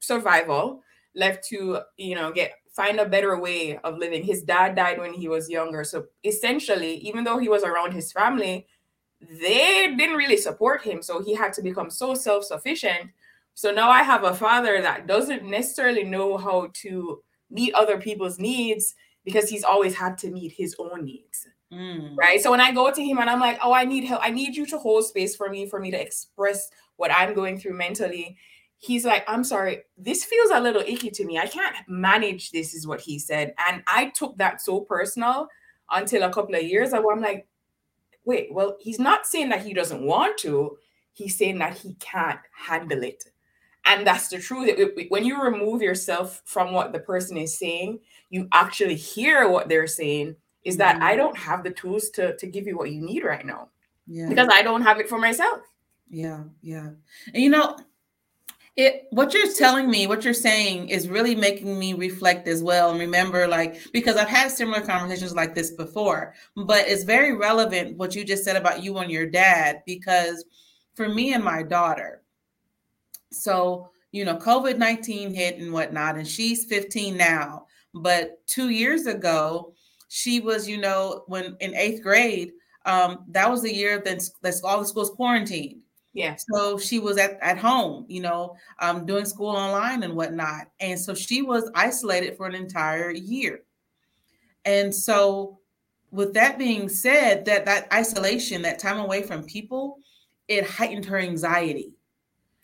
survival, 0.00 0.82
left 1.14 1.46
to 1.48 1.80
you 1.96 2.14
know 2.14 2.32
get 2.32 2.54
find 2.72 2.98
a 3.00 3.08
better 3.08 3.38
way 3.38 3.78
of 3.78 3.98
living. 3.98 4.24
His 4.24 4.42
dad 4.42 4.74
died 4.74 4.98
when 4.98 5.14
he 5.14 5.28
was 5.28 5.48
younger, 5.48 5.84
so 5.84 6.06
essentially, 6.24 6.96
even 6.96 7.24
though 7.24 7.38
he 7.38 7.48
was 7.48 7.62
around 7.62 7.92
his 7.92 8.12
family, 8.12 8.66
they 9.20 9.94
didn't 9.96 10.16
really 10.16 10.36
support 10.36 10.82
him. 10.82 11.02
So 11.02 11.22
he 11.22 11.34
had 11.34 11.52
to 11.54 11.62
become 11.62 11.90
so 11.90 12.14
self 12.14 12.44
sufficient 12.44 13.10
so 13.54 13.70
now 13.70 13.90
I 13.90 14.02
have 14.02 14.24
a 14.24 14.34
father 14.34 14.80
that 14.80 15.06
doesn't 15.06 15.44
necessarily 15.44 16.04
know 16.04 16.36
how 16.36 16.70
to 16.74 17.22
meet 17.50 17.74
other 17.74 17.98
people's 17.98 18.38
needs 18.38 18.94
because 19.24 19.48
he's 19.48 19.64
always 19.64 19.94
had 19.94 20.18
to 20.18 20.30
meet 20.30 20.52
his 20.52 20.74
own 20.78 21.04
needs. 21.04 21.46
Mm. 21.72 22.16
Right. 22.16 22.40
So 22.40 22.50
when 22.50 22.60
I 22.60 22.72
go 22.72 22.90
to 22.90 23.02
him 23.02 23.18
and 23.18 23.30
I'm 23.30 23.40
like, 23.40 23.58
oh, 23.62 23.72
I 23.72 23.84
need 23.84 24.04
help, 24.04 24.20
I 24.22 24.30
need 24.30 24.54
you 24.54 24.66
to 24.66 24.78
hold 24.78 25.06
space 25.06 25.36
for 25.36 25.48
me, 25.48 25.66
for 25.66 25.80
me 25.80 25.90
to 25.90 26.00
express 26.00 26.68
what 26.96 27.10
I'm 27.10 27.34
going 27.34 27.58
through 27.58 27.74
mentally. 27.74 28.36
He's 28.78 29.04
like, 29.04 29.24
I'm 29.28 29.44
sorry, 29.44 29.82
this 29.96 30.24
feels 30.24 30.50
a 30.50 30.60
little 30.60 30.82
icky 30.82 31.10
to 31.10 31.24
me. 31.24 31.38
I 31.38 31.46
can't 31.46 31.76
manage 31.88 32.50
this, 32.50 32.74
is 32.74 32.86
what 32.86 33.00
he 33.00 33.18
said. 33.18 33.54
And 33.68 33.82
I 33.86 34.10
took 34.14 34.36
that 34.38 34.60
so 34.60 34.80
personal 34.80 35.48
until 35.90 36.24
a 36.24 36.32
couple 36.32 36.56
of 36.56 36.64
years 36.64 36.92
ago. 36.92 37.10
I'm 37.10 37.20
like, 37.20 37.46
wait, 38.24 38.52
well, 38.52 38.76
he's 38.80 38.98
not 38.98 39.26
saying 39.26 39.50
that 39.50 39.64
he 39.64 39.72
doesn't 39.72 40.02
want 40.02 40.36
to, 40.38 40.76
he's 41.12 41.38
saying 41.38 41.58
that 41.58 41.78
he 41.78 41.94
can't 41.94 42.40
handle 42.52 43.02
it 43.02 43.24
and 43.84 44.06
that's 44.06 44.28
the 44.28 44.38
truth. 44.38 44.78
When 45.08 45.24
you 45.24 45.42
remove 45.42 45.82
yourself 45.82 46.42
from 46.44 46.72
what 46.72 46.92
the 46.92 47.00
person 47.00 47.36
is 47.36 47.58
saying 47.58 48.00
you 48.32 48.48
actually 48.52 48.96
hear 48.96 49.48
what 49.48 49.68
they're 49.68 49.86
saying 49.86 50.34
is 50.64 50.76
that 50.78 50.96
mm-hmm. 50.96 51.04
i 51.04 51.14
don't 51.14 51.36
have 51.36 51.62
the 51.62 51.70
tools 51.70 52.08
to 52.10 52.36
to 52.38 52.46
give 52.48 52.66
you 52.66 52.76
what 52.76 52.90
you 52.90 53.00
need 53.00 53.22
right 53.22 53.46
now 53.46 53.68
yeah. 54.08 54.28
because 54.28 54.48
i 54.52 54.62
don't 54.62 54.82
have 54.82 54.98
it 54.98 55.08
for 55.08 55.18
myself. 55.18 55.60
Yeah 56.10 56.42
yeah. 56.60 56.90
And 57.32 57.42
you 57.42 57.48
know 57.48 57.76
it 58.76 59.04
what 59.10 59.34
you're 59.34 59.52
telling 59.52 59.90
me 59.90 60.06
what 60.06 60.24
you're 60.24 60.34
saying 60.34 60.88
is 60.88 61.08
really 61.08 61.34
making 61.34 61.78
me 61.78 61.92
reflect 61.92 62.48
as 62.48 62.62
well 62.62 62.90
and 62.90 62.98
remember 62.98 63.46
like 63.46 63.80
because 63.92 64.16
i've 64.16 64.28
had 64.28 64.50
similar 64.50 64.80
conversations 64.80 65.34
like 65.34 65.54
this 65.54 65.72
before 65.72 66.34
but 66.56 66.88
it's 66.88 67.04
very 67.04 67.34
relevant 67.34 67.98
what 67.98 68.14
you 68.14 68.24
just 68.24 68.44
said 68.44 68.56
about 68.56 68.82
you 68.82 68.96
and 68.96 69.10
your 69.10 69.26
dad 69.26 69.82
because 69.84 70.46
for 70.94 71.08
me 71.08 71.34
and 71.34 71.44
my 71.44 71.62
daughter 71.62 72.21
so, 73.32 73.90
you 74.10 74.24
know, 74.24 74.36
COVID 74.36 74.78
19 74.78 75.34
hit 75.34 75.58
and 75.58 75.72
whatnot, 75.72 76.16
and 76.16 76.26
she's 76.26 76.64
15 76.64 77.16
now. 77.16 77.66
But 77.94 78.46
two 78.46 78.70
years 78.70 79.06
ago, 79.06 79.74
she 80.08 80.40
was, 80.40 80.68
you 80.68 80.78
know, 80.78 81.24
when 81.26 81.56
in 81.60 81.74
eighth 81.74 82.02
grade, 82.02 82.52
um, 82.84 83.24
that 83.28 83.50
was 83.50 83.62
the 83.62 83.74
year 83.74 84.00
that 84.04 84.22
that's 84.42 84.62
all 84.62 84.80
the 84.80 84.86
schools 84.86 85.10
quarantined. 85.10 85.80
Yeah. 86.14 86.36
So 86.52 86.76
she 86.78 86.98
was 86.98 87.16
at, 87.16 87.38
at 87.40 87.56
home, 87.56 88.04
you 88.08 88.20
know, 88.20 88.54
um, 88.80 89.06
doing 89.06 89.24
school 89.24 89.48
online 89.48 90.02
and 90.02 90.14
whatnot. 90.14 90.66
And 90.80 91.00
so 91.00 91.14
she 91.14 91.40
was 91.40 91.70
isolated 91.74 92.36
for 92.36 92.46
an 92.46 92.54
entire 92.54 93.10
year. 93.10 93.62
And 94.66 94.94
so 94.94 95.58
with 96.10 96.34
that 96.34 96.58
being 96.58 96.88
said, 96.88 97.46
that 97.46 97.64
that 97.64 97.90
isolation, 97.92 98.62
that 98.62 98.78
time 98.78 98.98
away 98.98 99.22
from 99.22 99.44
people, 99.44 99.96
it 100.48 100.66
heightened 100.66 101.06
her 101.06 101.18
anxiety 101.18 101.94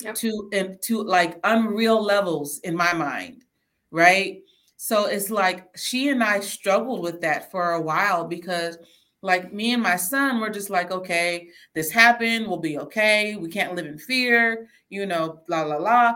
yep. 0.02 0.14
to 0.16 0.48
and 0.52 0.80
to 0.82 1.02
like 1.02 1.38
unreal 1.44 2.02
levels 2.02 2.60
in 2.60 2.76
my 2.76 2.92
mind, 2.92 3.44
right? 3.90 4.42
So 4.76 5.06
it's 5.06 5.30
like 5.30 5.68
she 5.76 6.08
and 6.08 6.22
I 6.22 6.40
struggled 6.40 7.02
with 7.02 7.20
that 7.22 7.50
for 7.50 7.72
a 7.72 7.80
while 7.80 8.24
because 8.24 8.78
like 9.22 9.52
me 9.52 9.72
and 9.72 9.82
my 9.82 9.96
son 9.96 10.40
were 10.40 10.50
just 10.50 10.70
like, 10.70 10.92
okay, 10.92 11.48
this 11.74 11.90
happened, 11.90 12.46
we'll 12.46 12.58
be 12.58 12.78
okay. 12.78 13.36
We 13.36 13.48
can't 13.48 13.74
live 13.74 13.86
in 13.86 13.98
fear, 13.98 14.68
you 14.88 15.06
know, 15.06 15.40
blah 15.48 15.64
blah 15.64 15.78
blah. 15.78 16.14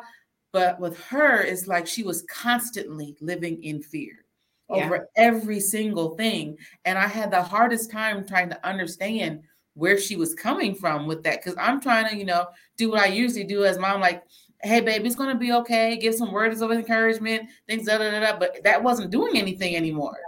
But 0.52 0.78
with 0.78 0.98
her, 1.04 1.40
it's 1.40 1.66
like 1.66 1.86
she 1.86 2.02
was 2.02 2.24
constantly 2.30 3.16
living 3.20 3.62
in 3.62 3.82
fear 3.82 4.24
yeah. 4.68 4.84
over 4.84 5.08
every 5.16 5.60
single 5.60 6.14
thing. 6.16 6.58
And 6.84 6.98
I 6.98 7.08
had 7.08 7.30
the 7.30 7.42
hardest 7.42 7.90
time 7.90 8.26
trying 8.26 8.50
to 8.50 8.66
understand 8.66 9.42
where 9.74 9.98
she 9.98 10.16
was 10.16 10.34
coming 10.34 10.74
from 10.74 11.06
with 11.06 11.22
that 11.22 11.42
because 11.42 11.56
I'm 11.58 11.80
trying 11.80 12.08
to, 12.08 12.16
you 12.16 12.24
know, 12.24 12.46
do 12.76 12.90
what 12.90 13.00
I 13.00 13.06
usually 13.06 13.44
do 13.44 13.64
as 13.64 13.78
mom, 13.78 14.00
like, 14.00 14.22
hey, 14.62 14.80
baby, 14.80 15.06
it's 15.06 15.16
gonna 15.16 15.36
be 15.36 15.52
okay. 15.52 15.96
Give 15.96 16.14
some 16.14 16.32
words 16.32 16.60
of 16.60 16.70
encouragement, 16.70 17.48
things, 17.66 17.86
da 17.86 17.98
da 17.98 18.10
da. 18.10 18.20
da. 18.20 18.38
But 18.38 18.62
that 18.64 18.82
wasn't 18.82 19.10
doing 19.10 19.36
anything 19.36 19.76
anymore. 19.76 20.18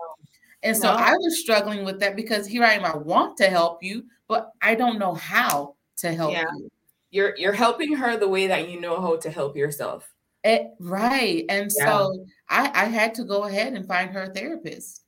And 0.62 0.76
so 0.76 0.90
no. 0.90 0.94
I 0.94 1.12
was 1.12 1.40
struggling 1.40 1.84
with 1.84 2.00
that 2.00 2.16
because 2.16 2.46
here 2.46 2.64
I 2.64 2.72
am. 2.72 2.84
I 2.84 2.96
want 2.96 3.36
to 3.36 3.48
help 3.48 3.82
you, 3.82 4.04
but 4.28 4.50
I 4.62 4.74
don't 4.74 4.98
know 4.98 5.14
how 5.14 5.76
to 5.98 6.12
help 6.12 6.32
yeah. 6.32 6.46
you. 6.56 6.70
You're 7.10 7.36
you're 7.36 7.52
helping 7.52 7.94
her 7.94 8.16
the 8.16 8.28
way 8.28 8.46
that 8.46 8.68
you 8.68 8.80
know 8.80 9.00
how 9.00 9.16
to 9.16 9.30
help 9.30 9.56
yourself. 9.56 10.10
It, 10.42 10.48
eh, 10.48 10.64
right. 10.80 11.44
And 11.48 11.70
yeah. 11.78 11.86
so 11.86 12.26
I, 12.48 12.70
I 12.74 12.84
had 12.86 13.14
to 13.16 13.24
go 13.24 13.44
ahead 13.44 13.74
and 13.74 13.86
find 13.86 14.10
her 14.10 14.22
a 14.22 14.30
therapist 14.30 15.04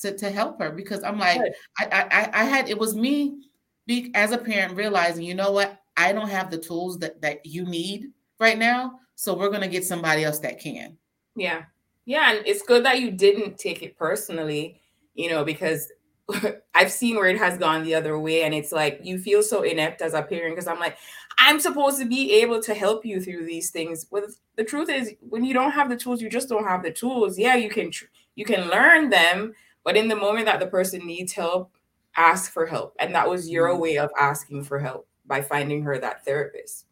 to, 0.00 0.16
to 0.18 0.30
help 0.30 0.60
her 0.60 0.70
because 0.70 1.02
I'm 1.02 1.18
like, 1.18 1.40
I, 1.78 1.86
I 2.10 2.30
I 2.40 2.44
had 2.44 2.68
it 2.68 2.78
was 2.78 2.94
me 2.94 3.45
be 3.86 4.10
as 4.14 4.32
a 4.32 4.38
parent 4.38 4.76
realizing, 4.76 5.24
you 5.24 5.34
know 5.34 5.52
what, 5.52 5.80
I 5.96 6.12
don't 6.12 6.28
have 6.28 6.50
the 6.50 6.58
tools 6.58 6.98
that 6.98 7.20
that 7.22 7.44
you 7.44 7.64
need 7.64 8.10
right 8.38 8.58
now, 8.58 9.00
so 9.14 9.34
we're 9.34 9.50
gonna 9.50 9.68
get 9.68 9.84
somebody 9.84 10.24
else 10.24 10.38
that 10.40 10.60
can. 10.60 10.96
Yeah, 11.34 11.64
yeah, 12.04 12.32
and 12.32 12.46
it's 12.46 12.62
good 12.62 12.84
that 12.84 13.00
you 13.00 13.10
didn't 13.10 13.58
take 13.58 13.82
it 13.82 13.96
personally, 13.96 14.80
you 15.14 15.30
know, 15.30 15.44
because 15.44 15.90
I've 16.74 16.92
seen 16.92 17.16
where 17.16 17.28
it 17.28 17.38
has 17.38 17.58
gone 17.58 17.84
the 17.84 17.94
other 17.94 18.18
way, 18.18 18.42
and 18.42 18.54
it's 18.54 18.72
like 18.72 19.00
you 19.02 19.18
feel 19.18 19.42
so 19.42 19.62
inept 19.62 20.02
as 20.02 20.14
a 20.14 20.22
parent 20.22 20.54
because 20.54 20.68
I'm 20.68 20.80
like, 20.80 20.96
I'm 21.38 21.60
supposed 21.60 21.98
to 22.00 22.06
be 22.06 22.32
able 22.40 22.62
to 22.62 22.74
help 22.74 23.04
you 23.04 23.20
through 23.20 23.44
these 23.44 23.70
things. 23.70 24.06
With 24.10 24.38
the 24.56 24.64
truth 24.64 24.88
is, 24.88 25.14
when 25.20 25.44
you 25.44 25.54
don't 25.54 25.72
have 25.72 25.88
the 25.88 25.96
tools, 25.96 26.20
you 26.20 26.30
just 26.30 26.48
don't 26.48 26.64
have 26.64 26.82
the 26.82 26.92
tools. 26.92 27.38
Yeah, 27.38 27.56
you 27.56 27.70
can 27.70 27.90
you 28.34 28.44
can 28.44 28.68
learn 28.68 29.10
them, 29.10 29.54
but 29.84 29.96
in 29.96 30.08
the 30.08 30.16
moment 30.16 30.46
that 30.46 30.60
the 30.60 30.66
person 30.66 31.06
needs 31.06 31.32
help, 31.32 31.75
ask 32.16 32.52
for 32.52 32.66
help. 32.66 32.94
And 32.98 33.14
that 33.14 33.28
was 33.28 33.48
your 33.48 33.68
mm-hmm. 33.68 33.80
way 33.80 33.98
of 33.98 34.10
asking 34.18 34.64
for 34.64 34.78
help 34.78 35.06
by 35.26 35.42
finding 35.42 35.82
her 35.82 35.98
that 35.98 36.24
therapist. 36.24 36.86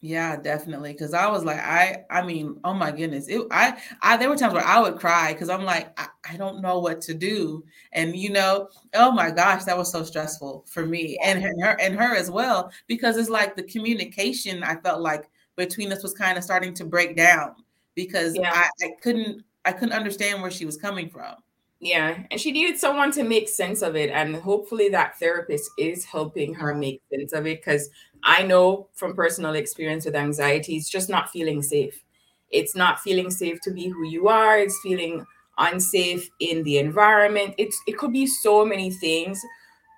Yeah, 0.00 0.36
definitely. 0.36 0.92
Cause 0.92 1.14
I 1.14 1.30
was 1.30 1.44
like, 1.44 1.60
I, 1.60 2.04
I 2.10 2.20
mean, 2.20 2.60
oh 2.62 2.74
my 2.74 2.90
goodness. 2.90 3.26
It, 3.26 3.40
I, 3.50 3.80
I, 4.02 4.18
there 4.18 4.28
were 4.28 4.36
times 4.36 4.52
where 4.52 4.62
I 4.62 4.78
would 4.78 4.96
cry 4.96 5.32
because 5.32 5.48
I'm 5.48 5.64
like, 5.64 5.98
I, 5.98 6.08
I, 6.30 6.36
don't 6.36 6.60
know 6.60 6.78
what 6.78 7.00
to 7.02 7.14
do. 7.14 7.64
And 7.94 8.14
you 8.14 8.28
know, 8.28 8.68
oh 8.92 9.12
my 9.12 9.30
gosh, 9.30 9.64
that 9.64 9.78
was 9.78 9.90
so 9.90 10.02
stressful 10.02 10.66
for 10.68 10.84
me 10.84 11.18
and 11.24 11.42
her 11.42 11.80
and 11.80 11.96
her 11.98 12.14
as 12.14 12.30
well, 12.30 12.70
because 12.86 13.16
it's 13.16 13.30
like 13.30 13.56
the 13.56 13.62
communication 13.62 14.62
I 14.62 14.76
felt 14.76 15.00
like 15.00 15.30
between 15.56 15.90
us 15.90 16.02
was 16.02 16.12
kind 16.12 16.36
of 16.36 16.44
starting 16.44 16.74
to 16.74 16.84
break 16.84 17.16
down 17.16 17.54
because 17.94 18.36
yeah. 18.36 18.52
I, 18.52 18.68
I 18.84 18.90
couldn't, 19.00 19.42
I 19.64 19.72
couldn't 19.72 19.94
understand 19.94 20.42
where 20.42 20.50
she 20.50 20.66
was 20.66 20.76
coming 20.76 21.08
from. 21.08 21.36
Yeah, 21.84 22.22
and 22.30 22.40
she 22.40 22.50
needed 22.50 22.78
someone 22.78 23.12
to 23.12 23.22
make 23.24 23.46
sense 23.46 23.82
of 23.82 23.94
it, 23.94 24.08
and 24.10 24.36
hopefully 24.36 24.88
that 24.88 25.18
therapist 25.18 25.70
is 25.78 26.06
helping 26.06 26.54
her 26.54 26.74
make 26.74 27.02
sense 27.12 27.34
of 27.34 27.46
it. 27.46 27.60
Because 27.62 27.90
I 28.24 28.42
know 28.42 28.88
from 28.94 29.14
personal 29.14 29.54
experience 29.54 30.06
with 30.06 30.16
anxiety, 30.16 30.76
it's 30.76 30.88
just 30.88 31.10
not 31.10 31.28
feeling 31.28 31.62
safe. 31.62 32.02
It's 32.50 32.74
not 32.74 33.00
feeling 33.00 33.30
safe 33.30 33.60
to 33.62 33.70
be 33.70 33.88
who 33.88 34.08
you 34.08 34.28
are. 34.28 34.58
It's 34.58 34.80
feeling 34.82 35.26
unsafe 35.58 36.30
in 36.40 36.62
the 36.62 36.78
environment. 36.78 37.54
It's 37.58 37.78
it 37.86 37.98
could 37.98 38.12
be 38.14 38.26
so 38.26 38.64
many 38.64 38.90
things. 38.90 39.42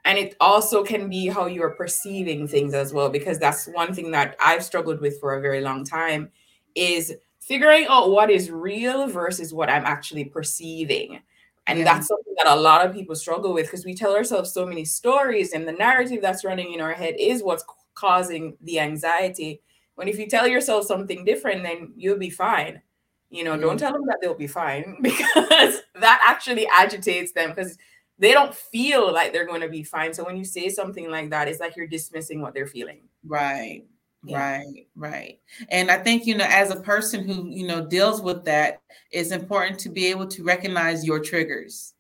And 0.05 0.19
it 0.19 0.37
also 0.41 0.85
can 0.85 1.09
be 1.11 1.29
how 1.29 1.47
you're 1.47 1.71
perceiving 1.77 2.49
things 2.49 2.75
as 2.75 2.93
well, 2.93 3.11
because 3.11 3.39
that's 3.39 3.67
one 3.69 3.95
thing 3.95 4.13
that 4.13 4.37
I've 4.41 4.65
struggled 4.65 5.01
with 5.01 5.21
for 5.21 5.37
a 5.37 5.41
very 5.43 5.61
long 5.61 5.85
time 5.85 6.31
is 6.75 7.15
figuring 7.41 7.87
out 7.89 8.11
what 8.11 8.31
is 8.31 8.51
real 8.51 9.09
versus 9.09 9.55
what 9.55 9.71
I'm 9.71 9.85
actually 9.85 10.25
perceiving. 10.25 11.21
And 11.67 11.79
yeah. 11.79 11.85
that's 11.85 12.07
something 12.07 12.35
that 12.39 12.47
a 12.47 12.61
lot 12.61 12.87
of 12.87 12.95
people 12.95 13.15
struggle 13.17 13.53
with 13.53 13.67
because 13.67 13.85
we 13.85 13.95
tell 13.95 14.15
ourselves 14.15 14.53
so 14.53 14.67
many 14.67 14.85
stories, 14.85 15.53
and 15.53 15.67
the 15.67 15.73
narrative 15.73 16.23
that's 16.23 16.45
running 16.45 16.73
in 16.73 16.81
our 16.81 16.93
head 16.93 17.15
is 17.19 17.43
what's 17.43 17.65
causing 17.95 18.57
the 18.61 18.79
anxiety. 18.79 19.63
When 19.97 20.09
if 20.09 20.19
you 20.19 20.29
tell 20.29 20.47
yourself 20.47 20.87
something 20.87 21.25
different, 21.25 21.63
then 21.63 21.93
you'll 21.97 22.19
be 22.19 22.31
fine. 22.31 22.83
You 23.31 23.45
know, 23.45 23.53
mm-hmm. 23.53 23.63
don't 23.63 23.79
tell 23.79 23.93
them 23.93 24.07
that 24.07 24.19
they'll 24.21 24.35
be 24.35 24.47
fine 24.47 24.99
because 25.03 25.83
that 26.01 26.21
actually 26.27 26.67
agitates 26.69 27.33
them 27.33 27.51
because 27.51 27.77
they 28.19 28.33
don't 28.33 28.55
feel 28.55 29.13
like 29.13 29.33
they're 29.33 29.47
going 29.47 29.61
to 29.61 29.69
be 29.69 29.83
fine. 29.83 30.15
So 30.15 30.25
when 30.25 30.37
you 30.37 30.45
say 30.45 30.69
something 30.69 31.11
like 31.11 31.31
that, 31.31 31.49
it's 31.49 31.61
like 31.61 31.77
you're 31.77 31.87
dismissing 31.87 32.41
what 32.41 32.55
they're 32.55 32.67
feeling. 32.67 33.01
Right. 33.25 33.85
Yeah. 34.27 34.57
Right, 34.57 34.87
right. 34.97 35.39
And 35.69 35.89
I 35.89 35.99
think, 35.99 36.27
you 36.27 36.37
know, 36.37 36.47
as 36.49 36.73
a 36.73 36.81
person 36.81 37.27
who, 37.29 37.49
you 37.49 37.65
know, 37.65 37.87
deals 37.87 38.21
with 38.21 38.45
that, 38.47 38.83
it's 39.13 39.31
important 39.31 39.79
to 39.81 39.89
be 39.89 40.07
able 40.07 40.27
to 40.27 40.43
recognize 40.43 41.07
your 41.07 41.21
triggers. 41.21 41.95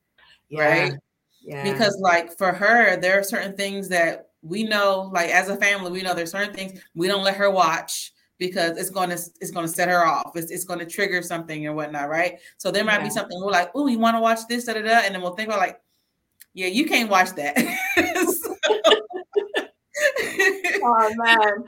Yeah. 0.48 0.68
Right. 0.68 0.92
Yeah. 1.40 1.62
Because, 1.62 1.96
like, 2.00 2.36
for 2.36 2.52
her, 2.52 2.96
there 2.96 3.16
are 3.16 3.22
certain 3.22 3.56
things 3.56 3.88
that 3.90 4.30
we 4.42 4.64
know, 4.64 5.08
like, 5.14 5.30
as 5.30 5.48
a 5.48 5.56
family, 5.56 5.92
we 5.92 6.02
know 6.02 6.14
there's 6.14 6.32
certain 6.32 6.52
things 6.52 6.80
we 6.96 7.06
don't 7.06 7.22
let 7.22 7.36
her 7.36 7.48
watch 7.48 8.12
because 8.38 8.76
it's 8.76 8.90
going 8.90 9.10
to 9.10 9.18
it's 9.40 9.52
going 9.52 9.64
to 9.64 9.72
set 9.72 9.88
her 9.88 10.04
off. 10.04 10.32
It's, 10.34 10.50
it's 10.50 10.64
going 10.64 10.80
to 10.80 10.86
trigger 10.86 11.22
something 11.22 11.64
or 11.64 11.74
whatnot, 11.74 12.08
right? 12.08 12.40
So 12.56 12.72
there 12.72 12.84
might 12.84 12.98
yeah. 12.98 13.04
be 13.04 13.10
something 13.10 13.40
we're 13.40 13.52
like, 13.52 13.70
oh, 13.76 13.86
you 13.86 14.00
want 14.00 14.16
to 14.16 14.20
watch 14.20 14.40
this, 14.48 14.64
da, 14.64 14.72
da, 14.72 14.82
da, 14.82 15.02
and 15.04 15.14
then 15.14 15.22
we'll 15.22 15.36
think 15.36 15.48
about 15.48 15.60
like, 15.60 15.80
yeah, 16.54 16.66
you 16.66 16.86
can't 16.86 17.08
watch 17.08 17.30
that. 17.36 17.56
oh 20.82 21.12
man. 21.16 21.64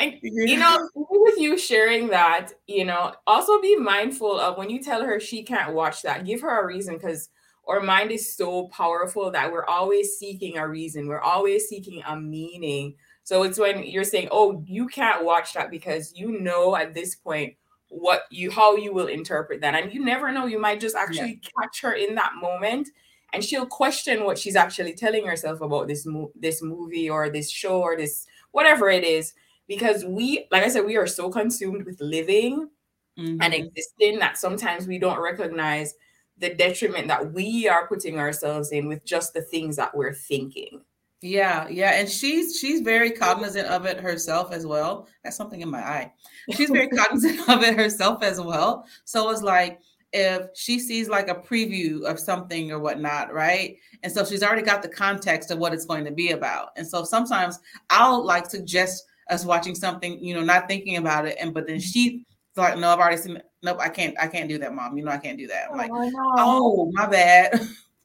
And 0.00 0.14
you 0.22 0.56
know, 0.58 0.88
with 0.94 1.38
you 1.38 1.58
sharing 1.58 2.08
that, 2.08 2.52
you 2.66 2.84
know, 2.84 3.14
also 3.26 3.60
be 3.60 3.76
mindful 3.76 4.38
of 4.38 4.56
when 4.56 4.70
you 4.70 4.82
tell 4.82 5.04
her 5.04 5.20
she 5.20 5.42
can't 5.42 5.74
watch 5.74 6.02
that, 6.02 6.24
give 6.24 6.40
her 6.40 6.62
a 6.62 6.66
reason 6.66 6.94
because 6.94 7.28
our 7.68 7.80
mind 7.80 8.10
is 8.10 8.34
so 8.34 8.68
powerful 8.68 9.30
that 9.30 9.52
we're 9.52 9.66
always 9.66 10.16
seeking 10.18 10.58
a 10.58 10.66
reason, 10.66 11.06
we're 11.06 11.20
always 11.20 11.68
seeking 11.68 12.02
a 12.06 12.16
meaning. 12.16 12.94
So 13.22 13.44
it's 13.44 13.58
when 13.58 13.84
you're 13.84 14.02
saying, 14.02 14.28
Oh, 14.32 14.64
you 14.66 14.88
can't 14.88 15.24
watch 15.24 15.52
that 15.52 15.70
because 15.70 16.12
you 16.16 16.40
know 16.40 16.74
at 16.74 16.94
this 16.94 17.14
point 17.14 17.54
what 17.88 18.22
you 18.30 18.50
how 18.50 18.76
you 18.76 18.92
will 18.92 19.08
interpret 19.08 19.60
that. 19.60 19.74
And 19.74 19.92
you 19.92 20.04
never 20.04 20.32
know, 20.32 20.46
you 20.46 20.58
might 20.58 20.80
just 20.80 20.96
actually 20.96 21.40
yeah. 21.42 21.62
catch 21.62 21.82
her 21.82 21.92
in 21.92 22.14
that 22.16 22.32
moment 22.40 22.88
and 23.32 23.44
she'll 23.44 23.66
question 23.66 24.24
what 24.24 24.38
she's 24.38 24.56
actually 24.56 24.94
telling 24.94 25.26
herself 25.26 25.60
about 25.60 25.88
this 25.88 26.06
mo- 26.06 26.32
this 26.34 26.62
movie 26.62 27.08
or 27.08 27.30
this 27.30 27.50
show 27.50 27.80
or 27.80 27.96
this 27.96 28.26
whatever 28.52 28.90
it 28.90 29.04
is 29.04 29.34
because 29.70 30.04
we 30.04 30.48
like 30.50 30.64
i 30.64 30.68
said 30.68 30.84
we 30.84 30.96
are 30.96 31.06
so 31.06 31.30
consumed 31.30 31.86
with 31.86 32.00
living 32.00 32.68
mm-hmm. 33.16 33.40
and 33.40 33.54
existing 33.54 34.18
that 34.18 34.36
sometimes 34.36 34.88
we 34.88 34.98
don't 34.98 35.20
recognize 35.20 35.94
the 36.38 36.52
detriment 36.52 37.06
that 37.06 37.32
we 37.32 37.68
are 37.68 37.86
putting 37.86 38.18
ourselves 38.18 38.72
in 38.72 38.88
with 38.88 39.04
just 39.04 39.32
the 39.32 39.40
things 39.40 39.76
that 39.76 39.96
we're 39.96 40.12
thinking 40.12 40.82
yeah 41.22 41.68
yeah 41.68 41.92
and 41.92 42.08
she's 42.08 42.58
she's 42.58 42.80
very 42.80 43.12
cognizant 43.12 43.68
of 43.68 43.86
it 43.86 44.00
herself 44.00 44.52
as 44.52 44.66
well 44.66 45.06
that's 45.22 45.36
something 45.36 45.60
in 45.60 45.70
my 45.70 45.80
eye 45.80 46.12
she's 46.50 46.70
very 46.70 46.88
cognizant 46.98 47.48
of 47.48 47.62
it 47.62 47.76
herself 47.76 48.24
as 48.24 48.40
well 48.40 48.84
so 49.04 49.30
it's 49.30 49.42
like 49.42 49.80
if 50.12 50.48
she 50.54 50.80
sees 50.80 51.08
like 51.08 51.28
a 51.28 51.34
preview 51.36 52.02
of 52.02 52.18
something 52.18 52.72
or 52.72 52.80
whatnot, 52.80 53.32
right? 53.32 53.76
And 54.02 54.12
so 54.12 54.24
she's 54.24 54.42
already 54.42 54.62
got 54.62 54.82
the 54.82 54.88
context 54.88 55.52
of 55.52 55.58
what 55.58 55.72
it's 55.72 55.84
going 55.84 56.04
to 56.04 56.10
be 56.10 56.32
about. 56.32 56.70
And 56.76 56.84
so 56.84 57.04
sometimes 57.04 57.60
I'll 57.90 58.24
like 58.24 58.50
suggest 58.50 59.04
us 59.30 59.44
watching 59.44 59.74
something, 59.74 60.22
you 60.22 60.34
know, 60.34 60.42
not 60.42 60.68
thinking 60.68 60.96
about 60.96 61.26
it, 61.26 61.36
and 61.40 61.54
but 61.54 61.66
then 61.66 61.80
she's 61.80 62.22
like, 62.56 62.78
no, 62.78 62.90
I've 62.90 62.98
already 62.98 63.16
seen. 63.16 63.40
Nope, 63.62 63.78
I 63.80 63.88
can't. 63.88 64.14
I 64.20 64.26
can't 64.26 64.48
do 64.48 64.58
that, 64.58 64.74
mom. 64.74 64.96
You 64.96 65.04
know, 65.04 65.10
I 65.10 65.18
can't 65.18 65.38
do 65.38 65.46
that. 65.48 65.68
I'm 65.70 65.78
like, 65.78 65.90
oh, 65.92 66.08
no. 66.08 66.34
oh 66.38 66.90
my 66.92 67.06
bad. 67.06 67.60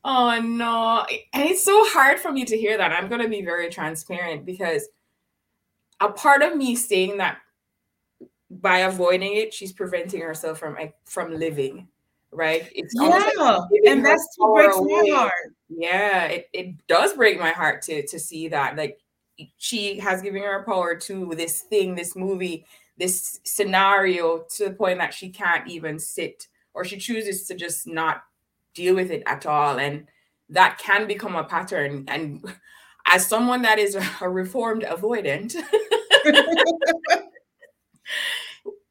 Oh 0.07 0.39
no, 0.39 1.03
and 1.33 1.49
it's 1.49 1.63
so 1.63 1.83
hard 1.85 2.19
for 2.19 2.31
me 2.31 2.45
to 2.45 2.55
hear 2.55 2.77
that. 2.77 2.91
I'm 2.91 3.09
gonna 3.09 3.27
be 3.27 3.41
very 3.41 3.71
transparent 3.71 4.45
because 4.45 4.87
a 5.99 6.09
part 6.09 6.43
of 6.43 6.55
me 6.55 6.75
saying 6.75 7.17
that 7.17 7.39
by 8.51 8.79
avoiding 8.79 9.35
it, 9.35 9.51
she's 9.51 9.73
preventing 9.73 10.21
herself 10.21 10.59
from 10.59 10.77
from 11.05 11.33
living 11.33 11.87
right? 12.35 12.69
It's 12.75 12.93
yeah, 12.95 13.59
and 13.85 14.05
that's 14.05 14.35
what 14.37 14.55
breaks 14.55 14.77
away. 14.77 15.09
my 15.09 15.15
heart. 15.15 15.33
Yeah, 15.69 16.25
it, 16.25 16.49
it 16.53 16.87
does 16.87 17.13
break 17.13 17.39
my 17.39 17.51
heart 17.51 17.81
to 17.83 18.05
to 18.05 18.19
see 18.19 18.49
that. 18.49 18.75
Like 18.75 18.99
she 19.57 19.99
has 19.99 20.21
given 20.21 20.41
her 20.41 20.63
power 20.63 20.95
to 20.95 21.33
this 21.35 21.61
thing, 21.61 21.95
this 21.95 22.15
movie, 22.15 22.65
this 22.97 23.39
scenario 23.43 24.45
to 24.55 24.65
the 24.65 24.73
point 24.73 24.99
that 24.99 25.13
she 25.13 25.29
can't 25.29 25.67
even 25.67 25.99
sit 25.99 26.47
or 26.73 26.83
she 26.83 26.97
chooses 26.97 27.47
to 27.47 27.55
just 27.55 27.87
not 27.87 28.23
deal 28.73 28.95
with 28.95 29.11
it 29.11 29.23
at 29.25 29.45
all. 29.45 29.79
And 29.79 30.07
that 30.49 30.77
can 30.77 31.07
become 31.07 31.35
a 31.35 31.43
pattern. 31.43 32.05
And 32.07 32.45
as 33.07 33.25
someone 33.25 33.61
that 33.63 33.79
is 33.79 33.97
a 34.21 34.29
reformed 34.29 34.83
avoidant, 34.83 35.55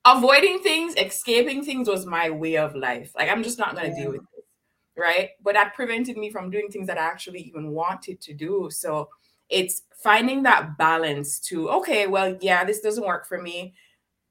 avoiding 0.04 0.60
things, 0.60 0.94
escaping 0.96 1.64
things 1.64 1.88
was 1.88 2.06
my 2.06 2.30
way 2.30 2.56
of 2.56 2.74
life. 2.74 3.12
Like 3.16 3.30
I'm 3.30 3.42
just 3.42 3.58
not 3.58 3.74
gonna 3.74 3.88
yeah. 3.88 4.02
deal 4.02 4.12
with 4.12 4.22
it, 4.36 4.44
right? 5.00 5.30
But 5.42 5.54
that 5.54 5.74
prevented 5.74 6.16
me 6.16 6.30
from 6.30 6.50
doing 6.50 6.68
things 6.68 6.86
that 6.88 6.98
I 6.98 7.04
actually 7.04 7.40
even 7.40 7.70
wanted 7.70 8.20
to 8.22 8.34
do. 8.34 8.68
So 8.70 9.08
it's 9.48 9.82
finding 10.02 10.42
that 10.42 10.76
balance 10.78 11.40
to 11.40 11.70
okay, 11.70 12.06
well, 12.06 12.36
yeah, 12.40 12.64
this 12.64 12.80
doesn't 12.80 13.06
work 13.06 13.26
for 13.26 13.40
me, 13.40 13.74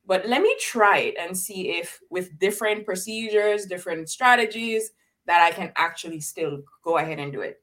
but 0.06 0.28
let 0.28 0.42
me 0.42 0.56
try 0.60 1.00
it 1.00 1.16
and 1.20 1.38
see 1.38 1.70
if 1.72 2.00
with 2.10 2.38
different 2.40 2.86
procedures, 2.86 3.66
different 3.66 4.10
strategies, 4.10 4.92
that 5.26 5.42
I 5.42 5.52
can 5.52 5.72
actually 5.76 6.20
still 6.20 6.62
go 6.84 6.98
ahead 6.98 7.20
and 7.20 7.32
do 7.32 7.42
it. 7.42 7.62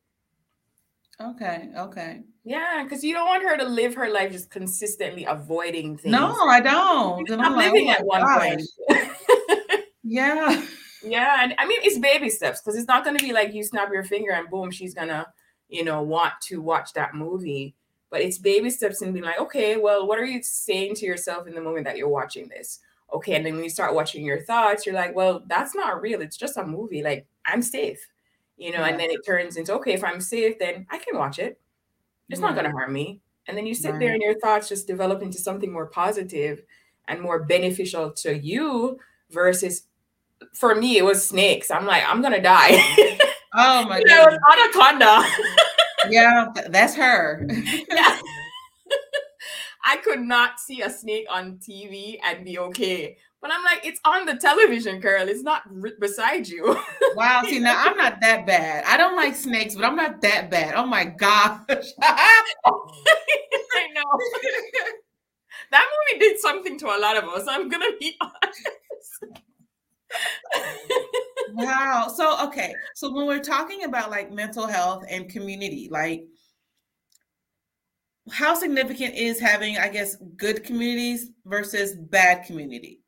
Okay. 1.21 1.69
Okay. 1.77 2.23
Yeah, 2.45 2.83
because 2.83 3.05
you 3.05 3.13
don't 3.13 3.29
want 3.29 3.43
her 3.43 3.59
to 3.59 3.65
live 3.65 3.95
her 3.95 4.09
life 4.11 4.33
just 4.33 4.51
consistently 4.51 5.27
avoiding 5.27 5.99
things. 5.99 6.13
No, 6.13 6.35
I 6.49 6.61
don't. 6.61 7.31
I'm 7.31 7.57
living 7.57 7.89
like, 7.89 7.99
oh 7.99 8.01
at 8.01 8.07
one 8.07 8.23
gosh. 8.23 8.49
point. 8.89 9.89
yeah. 10.03 10.67
Yeah, 11.03 11.43
and 11.43 11.55
I 11.57 11.67
mean 11.67 11.79
it's 11.83 11.99
baby 11.99 12.29
steps 12.29 12.61
because 12.61 12.79
it's 12.79 12.87
not 12.87 13.05
going 13.05 13.17
to 13.17 13.25
be 13.25 13.33
like 13.33 13.55
you 13.55 13.65
snap 13.65 13.89
your 13.91 14.05
finger 14.05 14.33
and 14.33 14.51
boom, 14.51 14.71
she's 14.71 14.93
gonna, 14.93 15.27
you 15.71 15.85
know, 15.85 16.03
want 16.03 16.35
to 16.43 16.61
watch 16.61 16.93
that 16.95 17.15
movie. 17.15 17.75
But 18.11 18.23
it's 18.23 18.39
baby 18.39 18.71
steps 18.71 19.03
and 19.03 19.13
being 19.13 19.25
like, 19.25 19.39
okay, 19.39 19.77
well, 19.77 20.07
what 20.07 20.19
are 20.19 20.25
you 20.25 20.43
saying 20.43 20.97
to 20.97 21.07
yourself 21.07 21.47
in 21.47 21.55
the 21.55 21.61
moment 21.61 21.87
that 21.87 21.97
you're 21.97 22.09
watching 22.09 22.49
this? 22.49 22.81
Okay, 23.13 23.35
and 23.35 23.47
then 23.47 23.55
when 23.55 23.65
you 23.65 23.71
start 23.71 23.95
watching 23.95 24.25
your 24.25 24.43
thoughts, 24.43 24.85
you're 24.85 24.95
like, 24.95 25.15
well, 25.15 25.43
that's 25.47 25.75
not 25.75 26.01
real. 26.01 26.21
It's 26.21 26.37
just 26.37 26.57
a 26.57 26.67
movie. 26.67 27.03
Like 27.03 27.27
I'm 27.45 27.63
safe 27.63 28.07
you 28.61 28.73
know, 28.73 28.81
yeah. 28.81 28.89
and 28.89 29.01
then 29.01 29.11
it 29.11 29.25
turns 29.27 29.57
into 29.57 29.73
okay, 29.75 29.95
if 29.95 30.05
I'm 30.05 30.21
safe, 30.21 30.59
then 30.59 30.87
I 30.91 30.99
can 30.99 31.19
watch 31.19 31.39
it. 31.39 31.59
It's 32.29 32.41
not 32.41 32.55
going 32.55 32.67
to 32.67 32.71
harm 32.71 32.93
me. 32.93 33.21
And 33.49 33.57
then 33.57 33.67
you 33.67 33.75
sit 33.75 33.93
right. 33.93 33.99
there 33.99 34.13
and 34.13 34.23
your 34.23 34.39
thoughts 34.39 34.69
just 34.69 34.87
develop 34.87 35.23
into 35.23 35.39
something 35.39 35.73
more 35.73 35.87
positive 35.87 36.63
and 37.09 37.21
more 37.21 37.43
beneficial 37.43 38.13
to 38.13 38.39
you 38.39 39.01
versus 39.31 39.85
for 40.55 40.75
me, 40.75 40.99
it 40.99 41.05
was 41.05 41.27
snakes. 41.27 41.71
I'm 41.71 41.87
like, 41.87 42.05
I'm 42.07 42.23
gonna 42.23 42.41
die. 42.41 42.79
Oh 43.55 43.85
my 43.89 44.03
god. 44.03 44.07
It 44.07 44.33
was 44.33 44.39
anaconda. 44.53 45.29
yeah, 46.11 46.47
that's 46.71 46.95
her. 46.95 47.47
yeah. 47.49 48.19
I 49.85 49.97
could 49.97 50.21
not 50.21 50.61
see 50.61 50.83
a 50.83 50.91
snake 50.91 51.27
on 51.31 51.57
TV 51.57 52.19
and 52.25 52.45
be 52.45 52.59
okay. 52.59 53.17
But 53.41 53.51
I'm 53.51 53.65
like, 53.65 53.87
it's 53.87 53.99
on 54.05 54.27
the 54.27 54.37
television, 54.37 55.01
girl. 55.01 55.27
It's 55.27 55.43
not 55.43 55.63
r- 55.67 55.93
beside 55.99 56.47
you. 56.47 56.79
wow. 57.17 57.41
See, 57.47 57.59
now 57.59 57.83
I'm 57.83 57.97
not 57.97 58.21
that 58.21 58.47
bad. 58.47 58.85
I 58.85 58.99
don't 58.99 59.17
like 59.17 59.35
snakes, 59.35 59.75
but 59.75 59.87
I'm 59.87 59.97
not 59.97 60.21
that 60.21 60.51
bad. 60.51 60.75
Oh 60.75 60.85
my 60.87 61.07
gosh. 61.07 61.65
I 62.03 62.43
know. 63.95 64.19
that 65.71 65.87
movie 66.13 66.19
did 66.21 66.39
something 66.39 66.79
to 66.81 66.87
a 66.89 66.99
lot 67.01 67.17
of 67.17 67.25
us. 67.25 67.47
I'm 67.49 67.71
going 67.71 67.81
to 67.91 67.97
be 67.99 68.15
honest. 68.21 69.25
Wow. 71.55 72.13
So, 72.15 72.47
okay. 72.47 72.75
So, 72.95 73.13
when 73.13 73.27
we're 73.27 73.41
talking 73.41 73.85
about 73.85 74.11
like 74.11 74.33
mental 74.33 74.67
health 74.67 75.05
and 75.09 75.29
community, 75.29 75.89
like, 75.91 76.25
how 78.31 78.55
significant 78.55 79.15
is 79.15 79.41
having, 79.41 79.79
I 79.79 79.89
guess, 79.89 80.17
good 80.37 80.65
communities 80.65 81.31
versus 81.45 81.95
bad 81.95 82.45
community? 82.47 83.01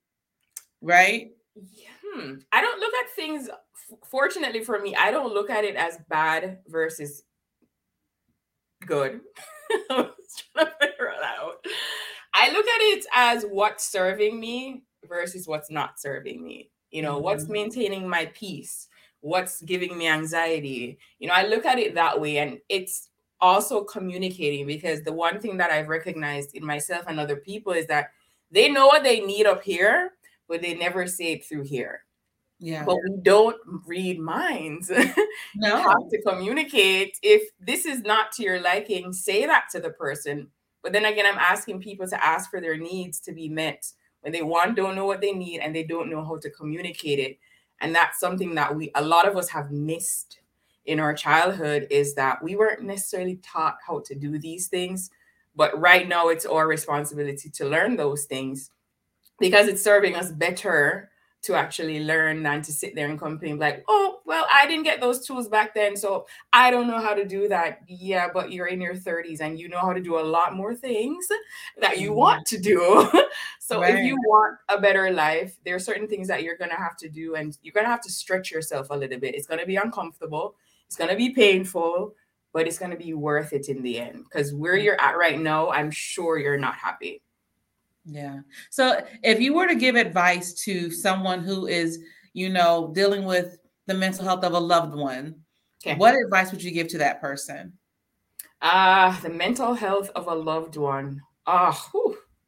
right? 0.83 1.31
Hmm. 2.05 2.35
I 2.51 2.61
don't 2.61 2.81
look 2.81 2.93
at 2.95 3.11
things 3.17 3.49
fortunately 4.11 4.65
for 4.65 4.79
me, 4.81 4.95
I 4.95 5.11
don't 5.11 5.33
look 5.33 5.49
at 5.49 5.65
it 5.65 5.77
as 5.77 5.99
bad 6.09 6.59
versus 6.69 7.23
good. 8.87 9.21
I 9.91 9.95
was 9.97 10.45
trying 10.55 10.67
to 10.67 10.73
figure 10.81 11.13
that 11.21 11.39
out. 11.39 11.65
I 12.35 12.51
look 12.51 12.67
at 12.67 12.81
it 12.81 13.07
as 13.15 13.45
what's 13.45 13.87
serving 13.91 14.39
me 14.39 14.85
versus 15.07 15.47
what's 15.47 15.71
not 15.71 16.01
serving 16.01 16.43
me. 16.43 16.71
You 16.93 17.03
know, 17.03 17.15
mm-hmm. 17.15 17.25
what's 17.25 17.49
maintaining 17.49 18.09
my 18.09 18.27
peace, 18.35 18.89
what's 19.21 19.61
giving 19.63 19.99
me 19.99 20.07
anxiety. 20.07 20.99
You 21.19 21.29
know, 21.29 21.35
I 21.35 21.47
look 21.47 21.67
at 21.67 21.79
it 21.79 21.95
that 21.95 22.21
way, 22.21 22.39
and 22.39 22.59
it's 22.69 23.09
also 23.41 23.83
communicating 23.83 24.67
because 24.67 25.03
the 25.03 25.13
one 25.13 25.41
thing 25.41 25.57
that 25.57 25.71
I've 25.71 25.89
recognized 25.89 26.55
in 26.55 26.65
myself 26.65 27.05
and 27.09 27.19
other 27.19 27.37
people 27.37 27.73
is 27.73 27.87
that 27.89 28.11
they 28.53 28.71
know 28.71 28.87
what 28.87 29.03
they 29.03 29.21
need 29.21 29.47
up 29.47 29.65
here, 29.65 30.13
but 30.49 30.63
they 30.63 30.75
never 30.75 31.07
say 31.07 31.33
it 31.33 31.45
through 31.45 31.65
here. 31.65 32.05
Yeah. 32.61 32.85
But 32.85 32.99
we 33.03 33.17
don't 33.23 33.57
read 33.87 34.21
minds. 34.21 34.91
No. 35.55 35.77
you 35.77 35.89
have 35.89 36.11
to 36.11 36.23
communicate. 36.23 37.19
If 37.23 37.51
this 37.61 37.85
is 37.85 38.03
not 38.03 38.33
to 38.33 38.43
your 38.43 38.61
liking, 38.61 39.13
say 39.13 39.45
that 39.45 39.65
to 39.73 39.81
the 39.81 39.91
person. 39.91 40.49
But 40.83 40.93
then 40.93 41.05
again, 41.05 41.27
I'm 41.27 41.39
asking 41.39 41.81
people 41.81 42.07
to 42.09 42.25
ask 42.25 42.51
for 42.51 42.61
their 42.61 42.77
needs 42.77 43.21
to 43.21 43.33
be 43.33 43.49
met 43.49 43.85
when 44.23 44.33
they 44.33 44.43
one 44.43 44.75
don't 44.75 44.97
know 44.97 45.07
what 45.07 45.21
they 45.21 45.33
need 45.33 45.61
and 45.61 45.75
they 45.75 45.83
don't 45.85 46.11
know 46.11 46.25
how 46.25 46.39
to 46.39 46.51
communicate 46.51 47.19
it. 47.19 47.39
And 47.81 47.95
that's 47.95 48.19
something 48.19 48.55
that 48.55 48.75
we 48.75 48.91
a 48.95 49.03
lot 49.03 49.29
of 49.29 49.37
us 49.37 49.49
have 49.51 49.71
missed 49.71 50.41
in 50.87 50.99
our 50.99 51.15
childhood 51.15 51.87
is 51.91 52.15
that 52.15 52.43
we 52.43 52.57
weren't 52.57 52.83
necessarily 52.83 53.37
taught 53.37 53.77
how 53.87 54.01
to 54.01 54.15
do 54.15 54.39
these 54.39 54.69
things. 54.69 55.11
But 55.55 55.79
right 55.79 56.09
now 56.09 56.29
it's 56.29 56.47
our 56.47 56.67
responsibility 56.67 57.51
to 57.51 57.69
learn 57.69 57.97
those 57.97 58.25
things 58.25 58.71
because 59.39 59.69
it's 59.69 59.83
serving 59.83 60.17
us 60.17 60.33
better 60.33 61.11
to 61.43 61.55
actually 61.55 62.05
learn 62.05 62.43
than 62.43 62.63
to 62.63 62.73
sit 62.73 62.95
there 62.95 63.09
and 63.09 63.19
complain 63.19 63.59
like 63.59 63.85
oh 63.89 64.21
well 64.25 64.47
i 64.53 64.67
didn't 64.67 64.85
get 64.85 65.01
those 65.01 65.27
tools 65.27 65.49
back 65.49 65.75
then 65.75 65.97
so 65.97 66.25
i 66.53 66.71
don't 66.71 66.87
know 66.87 67.01
how 67.01 67.15
to 67.15 67.25
do 67.25 67.49
that 67.49 67.81
yeah 67.89 68.29
but 68.33 68.53
you're 68.53 68.69
in 68.69 68.81
your 68.81 68.95
30s 68.95 69.41
and 69.41 69.59
you 69.59 69.69
know 69.69 69.81
how 69.81 69.93
to 69.93 70.01
do 70.01 70.19
a 70.19 70.21
lot 70.21 70.55
more 70.55 70.75
things 70.75 71.27
that 71.81 71.99
you 71.99 72.11
mm-hmm. 72.11 72.19
want 72.19 72.47
to 72.47 72.59
do 72.59 73.09
so 73.61 73.81
right. 73.81 73.95
if 73.95 74.05
you 74.05 74.17
want 74.27 74.57
a 74.69 74.81
better 74.81 75.11
life 75.11 75.57
there 75.65 75.75
are 75.75 75.81
certain 75.81 76.07
things 76.07 76.29
that 76.29 76.43
you're 76.43 76.57
going 76.57 76.71
to 76.71 76.77
have 76.77 76.97
to 76.97 77.09
do 77.09 77.35
and 77.35 77.59
you're 77.63 77.75
going 77.75 77.87
to 77.87 77.91
have 77.91 78.03
to 78.03 78.11
stretch 78.11 78.51
yourself 78.51 78.89
a 78.91 78.97
little 78.97 79.19
bit 79.19 79.35
it's 79.35 79.47
going 79.47 79.61
to 79.61 79.67
be 79.67 79.77
uncomfortable 79.77 80.55
it's 80.87 80.97
going 80.97 81.11
to 81.11 81.17
be 81.17 81.31
painful 81.31 82.15
but 82.53 82.67
it's 82.67 82.79
going 82.79 82.91
to 82.91 82.97
be 82.97 83.15
worth 83.15 83.53
it 83.53 83.69
in 83.69 83.83
the 83.83 83.99
end 83.99 84.25
because 84.25 84.55
where 84.55 84.77
mm. 84.77 84.85
you're 84.85 85.01
at 85.01 85.19
right 85.19 85.41
now 85.41 85.71
i'm 85.71 85.91
sure 85.91 86.39
you're 86.39 86.57
not 86.57 86.75
happy 86.75 87.21
yeah. 88.05 88.41
So 88.71 89.05
if 89.23 89.41
you 89.41 89.55
were 89.55 89.67
to 89.67 89.75
give 89.75 89.97
advice 89.97 90.53
to 90.65 90.91
someone 90.91 91.41
who 91.41 91.67
is, 91.67 92.01
you 92.33 92.49
know, 92.49 92.91
dealing 92.95 93.25
with 93.25 93.59
the 93.87 93.95
mental 93.95 94.25
health 94.25 94.45
of 94.45 94.53
a 94.53 94.59
loved 94.59 94.95
one, 94.95 95.37
okay. 95.85 95.97
what 95.97 96.15
advice 96.15 96.51
would 96.51 96.63
you 96.63 96.71
give 96.71 96.89
to 96.89 96.99
that 96.99 97.21
person? 97.21 97.73
Ah, 98.61 99.19
uh, 99.19 99.21
the 99.23 99.29
mental 99.29 99.75
health 99.75 100.11
of 100.15 100.29
a 100.29 100.35
loved 100.35 100.77
one. 100.77 101.21
Ah, 101.47 101.73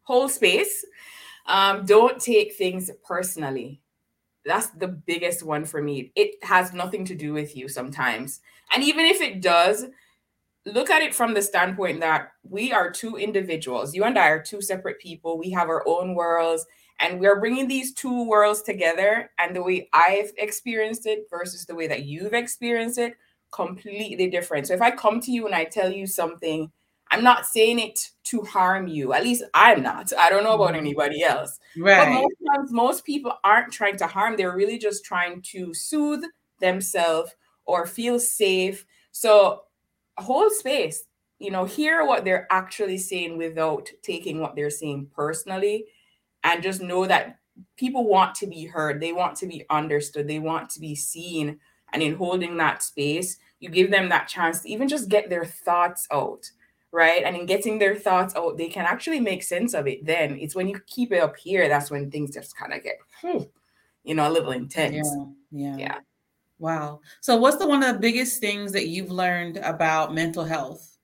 whole 0.05 0.29
space. 0.29 0.85
Um, 1.47 1.85
don't 1.85 2.21
take 2.21 2.55
things 2.55 2.91
personally. 3.05 3.81
That's 4.45 4.69
the 4.69 4.89
biggest 4.89 5.43
one 5.43 5.65
for 5.65 5.83
me. 5.83 6.13
It 6.15 6.37
has 6.43 6.73
nothing 6.73 7.05
to 7.07 7.15
do 7.15 7.33
with 7.33 7.57
you 7.57 7.69
sometimes. 7.69 8.41
And 8.75 8.85
even 8.85 9.07
if 9.07 9.21
it 9.21 9.41
does, 9.41 9.87
look 10.67 10.91
at 10.91 11.03
it 11.03 11.15
from 11.15 11.35
the 11.35 11.43
standpoint 11.43 12.01
that 12.01 12.33
we 12.43 12.73
are 12.73 12.91
two 12.91 13.17
individuals. 13.17 13.95
You 13.95 14.05
and 14.05 14.19
I 14.19 14.29
are 14.29 14.43
two 14.43 14.63
separate 14.63 14.99
people. 14.99 15.39
We 15.39 15.51
have 15.51 15.69
our 15.69 15.83
own 15.87 16.15
worlds, 16.15 16.65
and 17.01 17.21
we're 17.21 17.41
bringing 17.41 17.69
these 17.69 17.93
two 17.93 18.27
worlds 18.29 18.63
together. 18.63 19.31
And 19.39 19.55
the 19.55 19.63
way 19.63 19.89
I've 19.93 20.33
experienced 20.39 21.07
it 21.07 21.27
versus 21.31 21.67
the 21.67 21.75
way 21.75 21.87
that 21.89 22.05
you've 22.05 22.35
experienced 22.35 22.99
it, 22.99 23.15
completely 23.51 24.29
different. 24.31 24.67
So 24.67 24.75
if 24.75 24.83
I 24.83 24.91
come 24.91 25.21
to 25.21 25.31
you 25.31 25.47
and 25.47 25.55
I 25.55 25.65
tell 25.65 25.93
you 25.93 26.07
something, 26.07 26.71
I'm 27.11 27.23
not 27.23 27.47
saying 27.47 27.79
it 27.79 28.11
to 28.25 28.43
harm 28.43 28.89
you. 28.89 29.13
At 29.13 29.23
least 29.23 29.45
I'm 29.55 29.83
not. 29.83 30.13
I 30.19 30.31
don't 30.31 30.43
know 30.43 30.55
about 30.55 30.69
mm-hmm. 30.69 30.79
anybody 30.79 31.23
else. 31.23 31.61
Right. 31.77 32.05
But 32.07 32.15
most 32.15 32.35
times, 32.49 32.73
most 32.73 33.05
people 33.05 33.35
aren't 33.45 33.73
trying 33.73 33.97
to 33.99 34.07
harm. 34.07 34.37
They're 34.37 34.57
really 34.57 34.79
just 34.79 35.05
trying 35.05 35.43
to 35.53 35.73
soothe 35.75 36.25
themselves 36.61 37.33
or 37.67 37.87
feel 37.87 38.19
safe. 38.19 38.85
So 39.13 39.63
whole 40.19 40.51
space 40.51 41.05
you 41.39 41.51
know 41.51 41.65
hear 41.65 42.05
what 42.05 42.25
they're 42.25 42.47
actually 42.51 42.99
saying 42.99 43.37
without 43.37 43.91
taking 44.03 44.41
what 44.41 44.55
they're 44.55 44.71
saying 44.71 45.09
personally 45.15 45.87
and 46.45 46.63
just 46.63 46.81
know 46.81 47.07
that 47.07 47.39
people 47.77 48.05
want 48.05 48.35
to 48.35 48.47
be 48.47 48.65
heard 48.65 49.01
they 49.01 49.13
want 49.13 49.37
to 49.37 49.47
be 49.47 49.65
understood 49.71 50.29
they 50.29 50.39
want 50.39 50.71
to 50.71 50.81
be 50.81 50.95
seen 50.95 51.59
and 51.93 52.03
in 52.03 52.15
holding 52.15 52.57
that 52.57 52.83
space 52.83 53.39
you 53.61 53.69
give 53.69 53.91
them 53.91 54.09
that 54.09 54.29
chance 54.29 54.61
to 54.61 54.69
even 54.69 54.89
just 54.89 55.09
get 55.09 55.29
their 55.31 55.45
thoughts 55.45 56.07
out 56.11 56.51
right? 56.95 57.25
And 57.25 57.35
in 57.37 57.45
getting 57.45 57.81
their 57.81 57.97
thoughts 57.97 58.37
out 58.37 58.57
they 58.57 58.69
can 58.69 58.87
actually 58.87 59.19
make 59.19 59.43
sense 59.43 59.75
of 59.75 59.89
it 59.89 60.07
then. 60.07 60.39
It's 60.39 60.55
when 60.55 60.69
you 60.69 60.81
keep 60.87 61.11
it 61.11 61.19
up 61.19 61.37
here 61.37 61.69
that's 61.69 61.91
when 61.91 62.09
things 62.11 62.33
just 62.33 62.57
kind 62.57 62.73
of 62.73 62.85
get 62.85 62.99
you 64.05 64.15
know 64.15 64.29
a 64.29 64.33
little 64.33 64.53
intense. 64.53 65.11
yeah 65.51 65.77
yeah. 65.77 65.77
Yeah 65.77 65.99
Wow. 66.59 67.01
So, 67.21 67.37
what's 67.37 67.57
the 67.57 67.67
one 67.67 67.83
of 67.83 67.95
the 67.95 68.01
biggest 68.01 68.41
things 68.41 68.73
that 68.73 68.89
you've 68.89 69.11
learned 69.11 69.59
about 69.59 70.15
mental 70.15 70.45
health? 70.45 70.97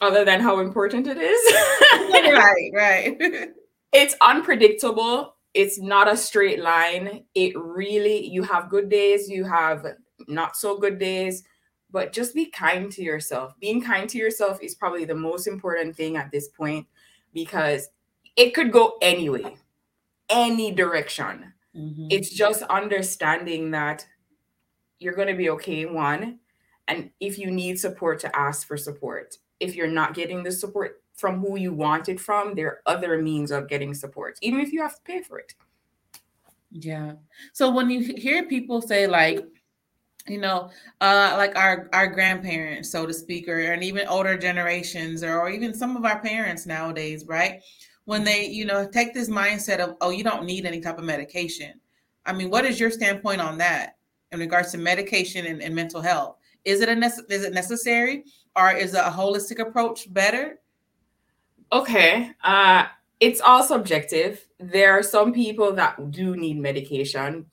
Other 0.00 0.24
than 0.24 0.40
how 0.40 0.60
important 0.60 1.06
it 1.06 1.18
is? 1.18 1.52
right, 2.12 2.70
right. 2.74 3.50
it's 3.92 4.14
unpredictable. 4.20 5.34
It's 5.54 5.80
not 5.80 6.12
a 6.12 6.16
straight 6.16 6.60
line. 6.60 7.24
It 7.34 7.56
really, 7.56 8.26
you 8.26 8.42
have 8.42 8.70
good 8.70 8.88
days, 8.88 9.28
you 9.28 9.44
have 9.44 9.84
not 10.28 10.56
so 10.56 10.78
good 10.78 10.98
days, 10.98 11.44
but 11.90 12.12
just 12.12 12.34
be 12.34 12.46
kind 12.46 12.92
to 12.92 13.02
yourself. 13.02 13.54
Being 13.60 13.82
kind 13.82 14.08
to 14.10 14.18
yourself 14.18 14.58
is 14.62 14.74
probably 14.74 15.04
the 15.04 15.14
most 15.14 15.46
important 15.46 15.96
thing 15.96 16.16
at 16.16 16.30
this 16.30 16.48
point 16.48 16.86
because 17.32 17.88
it 18.36 18.54
could 18.54 18.70
go 18.70 18.96
anyway, 19.02 19.56
any 20.28 20.70
direction. 20.70 21.52
Mm-hmm. 21.74 22.08
It's 22.10 22.30
just 22.30 22.62
understanding 22.64 23.70
that 23.72 24.06
you're 24.98 25.14
going 25.14 25.28
to 25.28 25.34
be 25.34 25.50
okay 25.50 25.86
one 25.86 26.38
and 26.88 27.10
if 27.20 27.38
you 27.38 27.50
need 27.50 27.78
support 27.78 28.18
to 28.20 28.34
ask 28.34 28.66
for 28.66 28.76
support. 28.76 29.36
If 29.60 29.76
you're 29.76 29.86
not 29.86 30.14
getting 30.14 30.42
the 30.42 30.52
support 30.52 31.02
from 31.14 31.40
who 31.40 31.58
you 31.58 31.72
want 31.72 32.08
it 32.08 32.20
from 32.20 32.54
there 32.54 32.66
are 32.66 32.82
other 32.86 33.20
means 33.20 33.50
of 33.50 33.68
getting 33.68 33.92
support 33.92 34.38
even 34.40 34.60
if 34.60 34.72
you 34.72 34.80
have 34.80 34.94
to 34.94 35.02
pay 35.02 35.20
for 35.20 35.38
it. 35.38 35.54
Yeah. 36.70 37.14
So 37.52 37.70
when 37.70 37.90
you 37.90 38.00
hear 38.14 38.46
people 38.46 38.80
say 38.80 39.06
like 39.06 39.44
you 40.28 40.38
know 40.38 40.70
uh 41.00 41.34
like 41.38 41.56
our 41.56 41.88
our 41.92 42.06
grandparents 42.06 42.90
so 42.90 43.06
to 43.06 43.14
speak 43.14 43.48
or 43.48 43.58
and 43.58 43.82
even 43.82 44.06
older 44.08 44.36
generations 44.36 45.22
or, 45.22 45.40
or 45.40 45.48
even 45.48 45.72
some 45.74 45.96
of 45.96 46.04
our 46.04 46.20
parents 46.20 46.66
nowadays 46.66 47.24
right? 47.26 47.62
When 48.04 48.24
they 48.24 48.46
you 48.46 48.64
know 48.64 48.88
take 48.88 49.12
this 49.12 49.28
mindset 49.28 49.80
of 49.80 49.96
oh 50.00 50.10
you 50.10 50.22
don't 50.22 50.44
need 50.44 50.66
any 50.66 50.80
type 50.80 50.98
of 50.98 51.04
medication. 51.04 51.80
I 52.24 52.32
mean 52.32 52.48
what 52.48 52.64
is 52.64 52.78
your 52.78 52.90
standpoint 52.90 53.40
on 53.40 53.58
that 53.58 53.97
in 54.32 54.40
regards 54.40 54.72
to 54.72 54.78
medication 54.78 55.46
and, 55.46 55.62
and 55.62 55.74
mental 55.74 56.00
health? 56.00 56.36
Is 56.64 56.80
it 56.80 56.88
a 56.88 56.92
nece- 56.92 57.30
is 57.30 57.44
it 57.44 57.52
necessary, 57.52 58.24
or 58.56 58.72
is 58.72 58.94
a 58.94 59.02
holistic 59.02 59.58
approach 59.58 60.12
better? 60.12 60.58
Okay, 61.72 62.30
uh, 62.44 62.86
it's 63.20 63.40
all 63.40 63.62
subjective. 63.62 64.46
There 64.58 64.92
are 64.92 65.02
some 65.02 65.32
people 65.32 65.72
that 65.74 66.10
do 66.10 66.36
need 66.36 66.58
medication. 66.58 67.46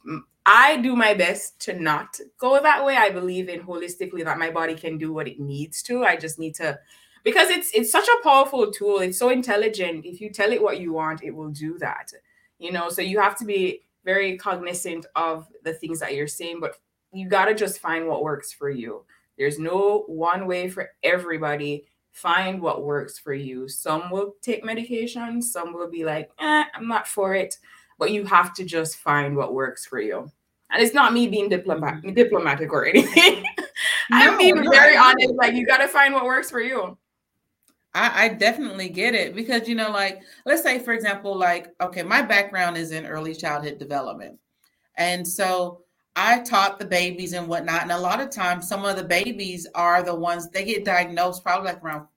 I 0.45 0.77
do 0.77 0.95
my 0.95 1.13
best 1.13 1.59
to 1.61 1.73
not 1.73 2.19
go 2.37 2.61
that 2.61 2.85
way. 2.85 2.97
I 2.97 3.09
believe 3.09 3.49
in 3.49 3.61
holistically 3.61 4.23
that 4.25 4.37
my 4.37 4.51
body 4.51 4.75
can 4.75 4.97
do 4.97 5.11
what 5.11 5.27
it 5.27 5.39
needs 5.39 5.81
to. 5.83 6.03
I 6.03 6.15
just 6.17 6.37
need 6.37 6.55
to 6.55 6.79
because 7.23 7.49
it's 7.49 7.71
it's 7.73 7.91
such 7.91 8.07
a 8.07 8.23
powerful 8.23 8.71
tool. 8.71 8.99
It's 8.99 9.17
so 9.17 9.29
intelligent. 9.29 10.05
If 10.05 10.21
you 10.21 10.29
tell 10.29 10.51
it 10.51 10.61
what 10.61 10.79
you 10.79 10.93
want, 10.93 11.23
it 11.23 11.31
will 11.31 11.49
do 11.49 11.77
that. 11.79 12.11
You 12.59 12.71
know, 12.71 12.89
so 12.89 13.01
you 13.01 13.19
have 13.19 13.37
to 13.39 13.45
be 13.45 13.81
very 14.05 14.37
cognizant 14.37 15.05
of 15.15 15.47
the 15.63 15.73
things 15.73 15.99
that 15.99 16.13
you're 16.13 16.27
saying, 16.27 16.59
but 16.61 16.75
you 17.11 17.27
got 17.27 17.45
to 17.45 17.55
just 17.55 17.79
find 17.79 18.07
what 18.07 18.23
works 18.23 18.53
for 18.53 18.69
you. 18.69 19.03
There's 19.37 19.59
no 19.59 20.03
one 20.07 20.47
way 20.47 20.69
for 20.69 20.91
everybody. 21.03 21.85
Find 22.11 22.61
what 22.61 22.83
works 22.83 23.19
for 23.19 23.33
you. 23.33 23.67
Some 23.67 24.09
will 24.09 24.35
take 24.41 24.63
medication, 24.63 25.41
some 25.41 25.73
will 25.73 25.89
be 25.89 26.05
like, 26.05 26.29
eh, 26.39 26.63
I'm 26.73 26.87
not 26.87 27.07
for 27.07 27.35
it. 27.35 27.57
But 27.97 28.11
you 28.11 28.25
have 28.25 28.53
to 28.55 28.63
just 28.63 28.97
find 28.97 29.35
what 29.35 29.53
works 29.53 29.85
for 29.85 29.99
you. 29.99 30.31
And 30.71 30.81
it's 30.81 30.93
not 30.93 31.13
me 31.13 31.27
being 31.27 31.49
mm-hmm. 31.49 32.13
diplomatic 32.13 32.71
or 32.71 32.85
anything. 32.85 33.43
No, 34.11 34.17
I'm 34.17 34.37
being 34.37 34.55
no, 34.55 34.69
very 34.69 34.95
honest. 34.95 35.33
Like, 35.33 35.55
you 35.55 35.65
got 35.65 35.77
to 35.77 35.87
find 35.87 36.13
what 36.13 36.25
works 36.25 36.51
for 36.51 36.61
you. 36.61 36.95
I, 37.95 38.25
I, 38.25 38.27
definitely 38.29 38.89
get 38.89 39.15
it 39.15 39.33
because 39.33 39.69
you 39.69 39.73
know, 39.73 39.89
like 39.89 40.21
let's 40.45 40.61
say 40.61 40.79
for 40.79 40.93
example, 40.93 41.35
like 41.35 41.69
okay, 41.79 42.03
my 42.03 42.21
background 42.21 42.77
is 42.77 42.91
in 42.91 43.05
early 43.05 43.33
childhood 43.33 43.79
development, 43.79 44.37
and 44.97 45.25
so 45.25 45.81
I 46.15 46.39
taught 46.41 46.77
the 46.77 46.85
babies 46.85 47.33
and 47.33 47.47
whatnot. 47.47 47.81
And 47.81 47.91
a 47.91 47.97
lot 47.97 48.21
of 48.21 48.29
times, 48.29 48.67
some 48.67 48.83
of 48.83 48.97
the 48.97 49.03
babies 49.03 49.65
are 49.75 50.03
the 50.03 50.13
ones 50.13 50.49
they 50.49 50.65
get 50.65 50.85
diagnosed 50.85 51.43
probably 51.43 51.71
like 51.71 51.83
around 51.83 52.07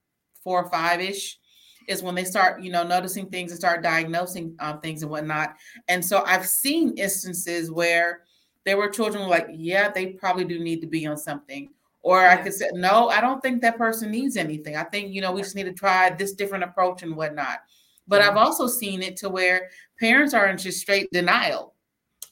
four 0.43 0.65
or 0.65 0.71
five 0.71 1.01
ish 1.01 1.39
is 1.89 2.03
when 2.03 2.15
they 2.15 2.25
start, 2.25 2.61
you 2.61 2.71
know, 2.71 2.83
noticing 2.83 3.31
things 3.31 3.51
and 3.51 3.59
start 3.59 3.83
diagnosing 3.83 4.55
um, 4.61 4.81
things 4.81 5.03
and 5.03 5.11
whatnot. 5.11 5.55
And 5.89 6.05
so 6.05 6.23
I've 6.27 6.47
seen 6.47 6.97
instances 6.99 7.71
where 7.71 8.25
there 8.65 8.77
were 8.77 8.89
children 8.89 9.27
like, 9.29 9.49
yeah, 9.53 9.91
they 9.91 10.09
probably 10.09 10.45
do 10.45 10.59
need 10.59 10.81
to 10.83 10.87
be 10.87 11.07
on 11.07 11.17
something. 11.17 11.71
Or 12.09 12.27
I 12.27 12.39
could 12.39 12.55
say, 12.55 12.71
no, 12.73 13.11
I 13.11 13.21
don't 13.21 13.43
think 13.43 13.61
that 13.61 13.77
person 13.77 14.11
needs 14.11 14.39
anything. 14.39 14.77
I 14.77 14.85
think, 14.85 15.13
you 15.13 15.21
know, 15.21 15.31
we 15.31 15.43
just 15.43 15.55
need 15.55 15.65
to 15.65 15.75
try 15.75 16.09
this 16.09 16.33
different 16.33 16.65
approach 16.65 17.03
and 17.03 17.15
whatnot. 17.15 17.59
But 18.07 18.23
I've 18.23 18.39
also 18.39 18.67
seen 18.67 19.03
it 19.03 19.19
to 19.19 19.29
where 19.29 19.69
parents 20.01 20.33
are 20.33 20.47
in 20.47 20.57
just 20.57 20.81
straight 20.81 21.11
denial 21.13 21.75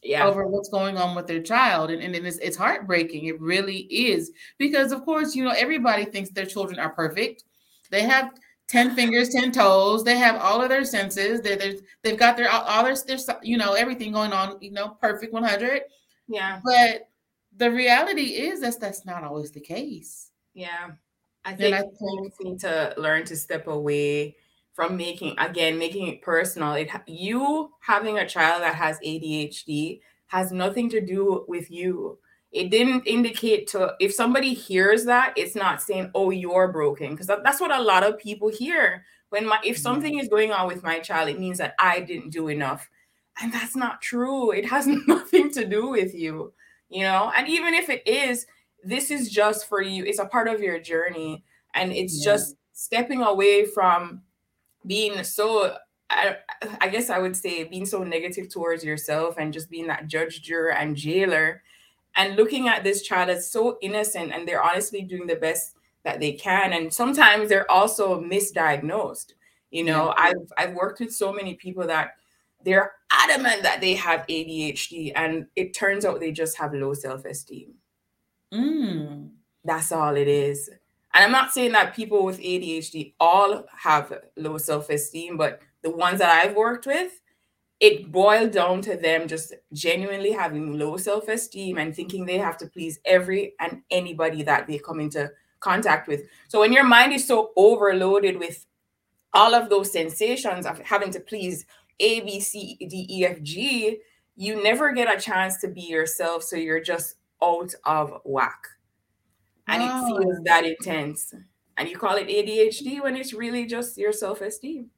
yeah. 0.02 0.24
over 0.24 0.46
what's 0.46 0.70
going 0.70 0.96
on 0.96 1.14
with 1.14 1.26
their 1.26 1.42
child. 1.42 1.90
And, 1.90 2.02
and 2.02 2.14
it's, 2.14 2.38
it's 2.38 2.56
heartbreaking. 2.56 3.26
It 3.26 3.38
really 3.38 3.80
is. 3.80 4.32
Because, 4.56 4.92
of 4.92 5.04
course, 5.04 5.36
you 5.36 5.44
know, 5.44 5.52
everybody 5.54 6.06
thinks 6.06 6.30
their 6.30 6.46
children 6.46 6.78
are 6.78 6.94
perfect. 6.94 7.44
They 7.90 8.00
have 8.00 8.30
10 8.68 8.94
fingers, 8.94 9.28
10 9.28 9.52
toes. 9.52 10.04
They 10.04 10.16
have 10.16 10.40
all 10.40 10.62
of 10.62 10.70
their 10.70 10.86
senses. 10.86 11.42
They're, 11.42 11.56
they're, 11.56 11.74
they've 12.02 12.18
got 12.18 12.38
their, 12.38 12.48
all 12.48 12.82
their, 12.82 12.96
their, 13.06 13.18
you 13.42 13.58
know, 13.58 13.74
everything 13.74 14.12
going 14.12 14.32
on, 14.32 14.56
you 14.62 14.70
know, 14.70 14.96
perfect 15.02 15.34
100. 15.34 15.82
Yeah. 16.28 16.60
But 16.64 17.10
the 17.56 17.70
reality 17.70 18.22
is 18.22 18.60
that 18.60 18.80
that's 18.80 19.04
not 19.04 19.24
always 19.24 19.50
the 19.50 19.60
case. 19.60 20.30
Yeah. 20.54 20.90
I 21.44 21.54
think, 21.54 21.74
I 21.74 21.82
think 21.82 22.32
need 22.40 22.60
to 22.60 22.92
learn 22.96 23.24
to 23.26 23.36
step 23.36 23.68
away 23.68 24.36
from 24.74 24.96
making 24.96 25.34
again 25.38 25.78
making 25.78 26.08
it 26.08 26.20
personal. 26.20 26.74
It 26.74 26.90
you 27.06 27.70
having 27.80 28.18
a 28.18 28.28
child 28.28 28.62
that 28.62 28.74
has 28.74 28.98
ADHD 28.98 30.00
has 30.26 30.50
nothing 30.50 30.90
to 30.90 31.00
do 31.00 31.44
with 31.46 31.70
you. 31.70 32.18
It 32.50 32.70
didn't 32.70 33.06
indicate 33.06 33.68
to 33.68 33.94
if 34.00 34.12
somebody 34.12 34.54
hears 34.54 35.04
that, 35.04 35.34
it's 35.36 35.54
not 35.54 35.80
saying, 35.80 36.10
"Oh, 36.14 36.30
you're 36.30 36.68
broken," 36.68 37.12
because 37.12 37.28
that, 37.28 37.44
that's 37.44 37.60
what 37.60 37.70
a 37.70 37.82
lot 37.82 38.02
of 38.02 38.18
people 38.18 38.48
hear. 38.48 39.04
When 39.30 39.46
my 39.46 39.60
if 39.64 39.78
something 39.78 40.14
mm-hmm. 40.14 40.20
is 40.20 40.28
going 40.28 40.52
on 40.52 40.66
with 40.66 40.82
my 40.82 40.98
child, 40.98 41.28
it 41.28 41.38
means 41.38 41.58
that 41.58 41.74
I 41.78 42.00
didn't 42.00 42.30
do 42.30 42.48
enough, 42.48 42.88
and 43.40 43.52
that's 43.52 43.76
not 43.76 44.02
true. 44.02 44.50
It 44.50 44.66
has 44.66 44.86
nothing 45.06 45.52
to 45.52 45.64
do 45.64 45.88
with 45.88 46.12
you 46.12 46.52
you 46.88 47.02
know? 47.02 47.32
And 47.36 47.48
even 47.48 47.74
if 47.74 47.88
it 47.88 48.06
is 48.06 48.46
this 48.86 49.10
is 49.10 49.30
just 49.30 49.68
for 49.68 49.82
you. 49.82 50.04
It's 50.04 50.20
a 50.20 50.26
part 50.26 50.48
of 50.48 50.60
your 50.60 50.78
journey. 50.78 51.44
And 51.74 51.92
it's 51.92 52.24
yeah. 52.24 52.32
just 52.32 52.56
stepping 52.72 53.22
away 53.22 53.66
from 53.66 54.22
being 54.86 55.24
so 55.24 55.76
I, 56.08 56.36
I 56.80 56.88
guess 56.88 57.10
i 57.10 57.18
would 57.18 57.36
say 57.36 57.64
being 57.64 57.86
so 57.86 58.04
negative 58.04 58.48
towards 58.48 58.84
yourself 58.84 59.34
and 59.38 59.52
just 59.52 59.68
being 59.68 59.88
that 59.88 60.06
judge 60.06 60.42
juror 60.42 60.72
and 60.72 60.94
jailer 60.94 61.62
and 62.14 62.36
looking 62.36 62.68
at 62.68 62.84
this 62.84 63.02
child 63.02 63.30
as 63.30 63.50
so 63.50 63.78
innocent 63.82 64.30
and 64.32 64.46
they're 64.46 64.62
honestly 64.62 65.02
doing 65.02 65.26
the 65.26 65.34
best 65.34 65.74
that 66.04 66.20
they 66.20 66.32
can. 66.32 66.72
And 66.72 66.92
sometimes 66.94 67.48
they're 67.48 67.68
also 67.68 68.20
misdiagnosed 68.20 69.32
you 69.70 69.84
know? 69.84 70.14
Yeah. 70.16 70.24
i've 70.24 70.52
i've 70.56 70.74
worked 70.74 71.00
with 71.00 71.12
so 71.12 71.32
many 71.32 71.54
people 71.54 71.86
that 71.86 72.12
they're 72.64 72.92
adamant 73.10 73.62
that 73.62 73.80
they 73.80 73.94
have 73.94 74.26
ADHD, 74.26 75.12
and 75.14 75.46
it 75.56 75.74
turns 75.74 76.04
out 76.04 76.20
they 76.20 76.32
just 76.32 76.56
have 76.58 76.74
low 76.74 76.94
self 76.94 77.24
esteem. 77.24 77.74
Mm. 78.52 79.30
That's 79.64 79.92
all 79.92 80.16
it 80.16 80.28
is. 80.28 80.68
And 80.68 81.24
I'm 81.24 81.32
not 81.32 81.52
saying 81.52 81.72
that 81.72 81.94
people 81.94 82.24
with 82.24 82.40
ADHD 82.40 83.14
all 83.18 83.64
have 83.76 84.12
low 84.36 84.58
self 84.58 84.90
esteem, 84.90 85.36
but 85.36 85.60
the 85.82 85.90
ones 85.90 86.18
that 86.18 86.30
I've 86.30 86.54
worked 86.54 86.86
with, 86.86 87.20
it 87.80 88.10
boiled 88.10 88.52
down 88.52 88.80
to 88.82 88.96
them 88.96 89.28
just 89.28 89.54
genuinely 89.72 90.32
having 90.32 90.78
low 90.78 90.96
self 90.96 91.28
esteem 91.28 91.78
and 91.78 91.94
thinking 91.94 92.26
they 92.26 92.38
have 92.38 92.56
to 92.58 92.66
please 92.66 93.00
every 93.04 93.54
and 93.60 93.82
anybody 93.90 94.42
that 94.42 94.66
they 94.66 94.78
come 94.78 95.00
into 95.00 95.30
contact 95.60 96.06
with. 96.06 96.22
So 96.48 96.60
when 96.60 96.72
your 96.72 96.84
mind 96.84 97.12
is 97.12 97.26
so 97.26 97.52
overloaded 97.56 98.38
with 98.38 98.66
all 99.32 99.54
of 99.54 99.68
those 99.68 99.92
sensations 99.92 100.66
of 100.66 100.78
having 100.80 101.10
to 101.12 101.20
please 101.20 101.66
a, 102.00 102.20
B, 102.20 102.40
C, 102.40 102.76
D, 102.80 103.06
E, 103.08 103.24
F, 103.24 103.42
G, 103.42 103.98
you 104.36 104.62
never 104.62 104.92
get 104.92 105.14
a 105.14 105.20
chance 105.20 105.58
to 105.58 105.68
be 105.68 105.82
yourself. 105.82 106.42
So 106.42 106.56
you're 106.56 106.80
just 106.80 107.16
out 107.42 107.74
of 107.84 108.20
whack. 108.24 108.66
And 109.68 109.82
oh. 109.82 110.16
it 110.16 110.22
feels 110.22 110.38
that 110.44 110.64
intense. 110.64 111.34
And 111.76 111.88
you 111.88 111.96
call 111.96 112.16
it 112.16 112.28
ADHD 112.28 113.02
when 113.02 113.16
it's 113.16 113.32
really 113.32 113.66
just 113.66 113.98
your 113.98 114.12
self 114.12 114.40
esteem. 114.40 114.90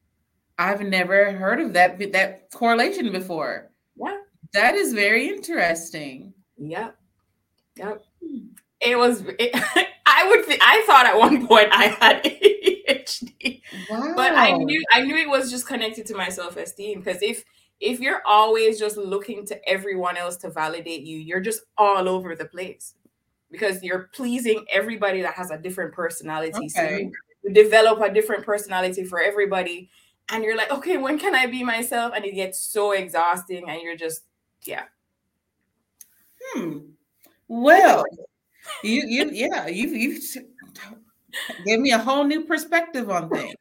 I've 0.58 0.80
never 0.80 1.32
heard 1.32 1.61
of 1.61 1.72
that 1.74 1.98
that 2.12 2.50
correlation 2.52 3.12
before. 3.12 3.70
Yeah. 3.96 4.18
That 4.52 4.74
is 4.74 4.92
very 4.92 5.28
interesting. 5.28 6.32
Yep. 6.56 6.96
Yep. 7.76 8.02
Hmm. 8.24 8.38
It 8.80 8.98
was 8.98 9.22
it, 9.38 9.88
I 10.09 10.29
would 10.29 10.47
th- 10.47 10.61
I 10.62 10.83
thought 10.87 11.07
at 11.07 11.18
one 11.18 11.47
point 11.47 11.68
I 11.71 11.85
had 12.01 12.25
ADHD. 12.25 13.62
Wow. 13.90 14.14
But 14.16 14.33
I 14.35 14.53
knew 14.53 14.83
I 14.92 15.03
knew 15.03 15.16
it 15.16 15.29
was 15.29 15.51
just 15.51 15.66
connected 15.66 16.07
to 16.07 16.16
my 16.16 16.29
self-esteem 16.29 17.01
because 17.01 17.23
if 17.23 17.44
if 17.81 18.01
you're 18.01 18.23
always 18.27 18.79
just 18.79 18.97
looking 18.97 19.47
to 19.47 19.68
everyone 19.68 20.16
else 20.16 20.37
to 20.38 20.51
validate 20.51 21.03
you, 21.03 21.18
you're 21.18 21.40
just 21.40 21.62
all 21.77 22.09
over 22.09 22.35
the 22.35 22.47
place 22.47 22.94
because 23.51 23.83
you're 23.83 24.11
pleasing 24.14 24.64
everybody 24.73 25.23
that 25.23 25.35
has 25.35 25.51
a 25.51 25.59
different 25.59 25.92
personality. 25.92 26.53
Okay. 26.57 26.68
So 26.68 26.83
you, 26.83 27.12
you 27.44 27.53
develop 27.53 28.01
a 28.01 28.12
different 28.12 28.44
personality 28.44 29.05
for 29.05 29.21
everybody. 29.21 29.90
And 30.31 30.44
you're 30.44 30.57
like, 30.57 30.71
okay, 30.71 30.99
when 30.99 31.18
can 31.18 31.35
I 31.35 31.47
be 31.47 31.64
myself? 31.64 32.12
And 32.14 32.25
it 32.25 32.35
gets 32.35 32.61
so 32.61 32.92
exhausting, 32.92 33.66
and 33.66 33.81
you're 33.81 33.97
just, 33.97 34.25
yeah. 34.64 34.85
Hmm. 36.53 36.79
Well, 37.47 38.05
you, 38.83 39.04
you, 39.07 39.31
yeah, 39.33 39.66
you, 39.66 39.88
you 39.88 40.20
Give 41.64 41.81
me 41.81 41.92
a 41.92 41.98
whole 41.98 42.24
new 42.24 42.44
perspective 42.44 43.11
on 43.11 43.28
things. 43.28 43.54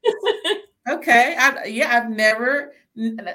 okay. 0.89 1.36
I, 1.38 1.65
yeah, 1.65 1.96
I've 1.96 2.10
never 2.10 2.74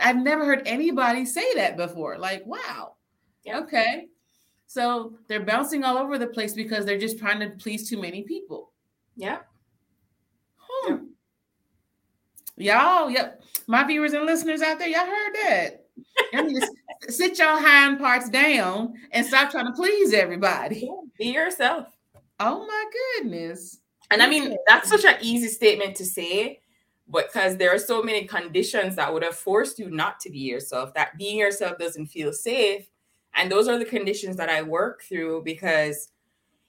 I've 0.00 0.16
never 0.16 0.44
heard 0.44 0.62
anybody 0.66 1.24
say 1.24 1.54
that 1.54 1.76
before. 1.76 2.18
Like, 2.18 2.44
wow. 2.46 2.94
Yeah. 3.44 3.60
Okay. 3.60 4.08
So 4.66 5.14
they're 5.28 5.44
bouncing 5.44 5.84
all 5.84 5.98
over 5.98 6.18
the 6.18 6.26
place 6.26 6.54
because 6.54 6.84
they're 6.84 6.98
just 6.98 7.18
trying 7.18 7.40
to 7.40 7.50
please 7.50 7.88
too 7.88 8.00
many 8.00 8.22
people. 8.22 8.72
Yeah. 9.16 9.38
Hmm. 10.56 10.96
Y'all, 12.56 13.10
yep. 13.10 13.42
My 13.66 13.84
viewers 13.84 14.14
and 14.14 14.26
listeners 14.26 14.62
out 14.62 14.78
there, 14.78 14.88
y'all 14.88 15.06
heard 15.06 15.34
that. 15.44 15.86
I 16.34 16.42
mean, 16.42 16.60
sit 17.08 17.38
your 17.38 17.60
hind 17.60 17.98
parts 17.98 18.28
down 18.30 18.94
and 19.12 19.26
stop 19.26 19.50
trying 19.50 19.66
to 19.66 19.72
please 19.72 20.12
everybody. 20.12 20.90
Be 21.18 21.26
yourself. 21.26 21.88
Oh 22.40 22.66
my 22.66 22.84
goodness. 23.20 23.80
And 24.10 24.22
I 24.22 24.28
mean, 24.28 24.56
that's 24.66 24.88
such 24.88 25.04
an 25.04 25.16
easy 25.20 25.48
statement 25.48 25.96
to 25.96 26.04
say, 26.04 26.60
because 27.10 27.56
there 27.56 27.74
are 27.74 27.78
so 27.78 28.02
many 28.02 28.24
conditions 28.24 28.96
that 28.96 29.12
would 29.12 29.22
have 29.22 29.36
forced 29.36 29.78
you 29.78 29.90
not 29.90 30.20
to 30.20 30.30
be 30.30 30.38
yourself, 30.38 30.92
that 30.94 31.16
being 31.18 31.38
yourself 31.38 31.78
doesn't 31.78 32.06
feel 32.06 32.32
safe. 32.32 32.88
And 33.34 33.50
those 33.50 33.68
are 33.68 33.78
the 33.78 33.84
conditions 33.84 34.36
that 34.36 34.50
I 34.50 34.62
work 34.62 35.02
through 35.02 35.42
because 35.44 36.08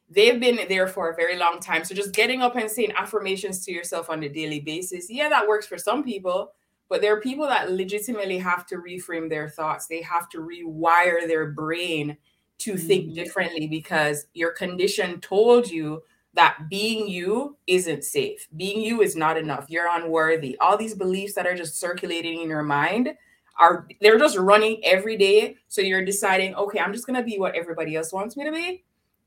they've 0.09 0.39
been 0.39 0.59
there 0.69 0.87
for 0.87 1.09
a 1.09 1.15
very 1.15 1.37
long 1.37 1.59
time. 1.59 1.83
So 1.83 1.95
just 1.95 2.13
getting 2.13 2.41
up 2.41 2.55
and 2.55 2.69
saying 2.69 2.93
affirmations 2.95 3.65
to 3.65 3.71
yourself 3.71 4.09
on 4.09 4.23
a 4.23 4.29
daily 4.29 4.59
basis, 4.59 5.09
yeah, 5.09 5.27
that 5.29 5.47
works 5.47 5.65
for 5.65 5.77
some 5.77 6.03
people. 6.03 6.53
But 6.89 7.01
there 7.01 7.15
are 7.15 7.21
people 7.21 7.47
that 7.47 7.71
legitimately 7.71 8.37
have 8.37 8.65
to 8.67 8.77
reframe 8.77 9.29
their 9.29 9.49
thoughts. 9.49 9.87
They 9.87 10.01
have 10.01 10.29
to 10.29 10.39
rewire 10.39 11.27
their 11.27 11.51
brain 11.51 12.17
to 12.59 12.77
think 12.77 13.05
mm-hmm. 13.05 13.15
differently 13.15 13.67
because 13.67 14.27
your 14.33 14.51
condition 14.51 15.19
told 15.19 15.69
you 15.69 16.01
that 16.33 16.57
being 16.69 17.07
you 17.07 17.57
isn't 17.67 18.03
safe. 18.03 18.47
Being 18.55 18.81
you 18.81 19.01
is 19.01 19.15
not 19.15 19.37
enough. 19.37 19.65
You're 19.69 19.87
unworthy. 19.87 20.57
All 20.59 20.77
these 20.77 20.95
beliefs 20.95 21.33
that 21.35 21.45
are 21.45 21.55
just 21.55 21.79
circulating 21.79 22.41
in 22.41 22.49
your 22.49 22.63
mind 22.63 23.13
are 23.59 23.87
they're 24.01 24.17
just 24.17 24.37
running 24.37 24.83
every 24.83 25.15
day. 25.15 25.55
So 25.67 25.81
you're 25.81 26.03
deciding, 26.03 26.55
okay, 26.55 26.79
I'm 26.79 26.93
just 26.93 27.05
gonna 27.05 27.23
be 27.23 27.37
what 27.37 27.55
everybody 27.55 27.95
else 27.95 28.11
wants 28.11 28.35
me 28.35 28.45
to 28.45 28.51
be 28.51 28.83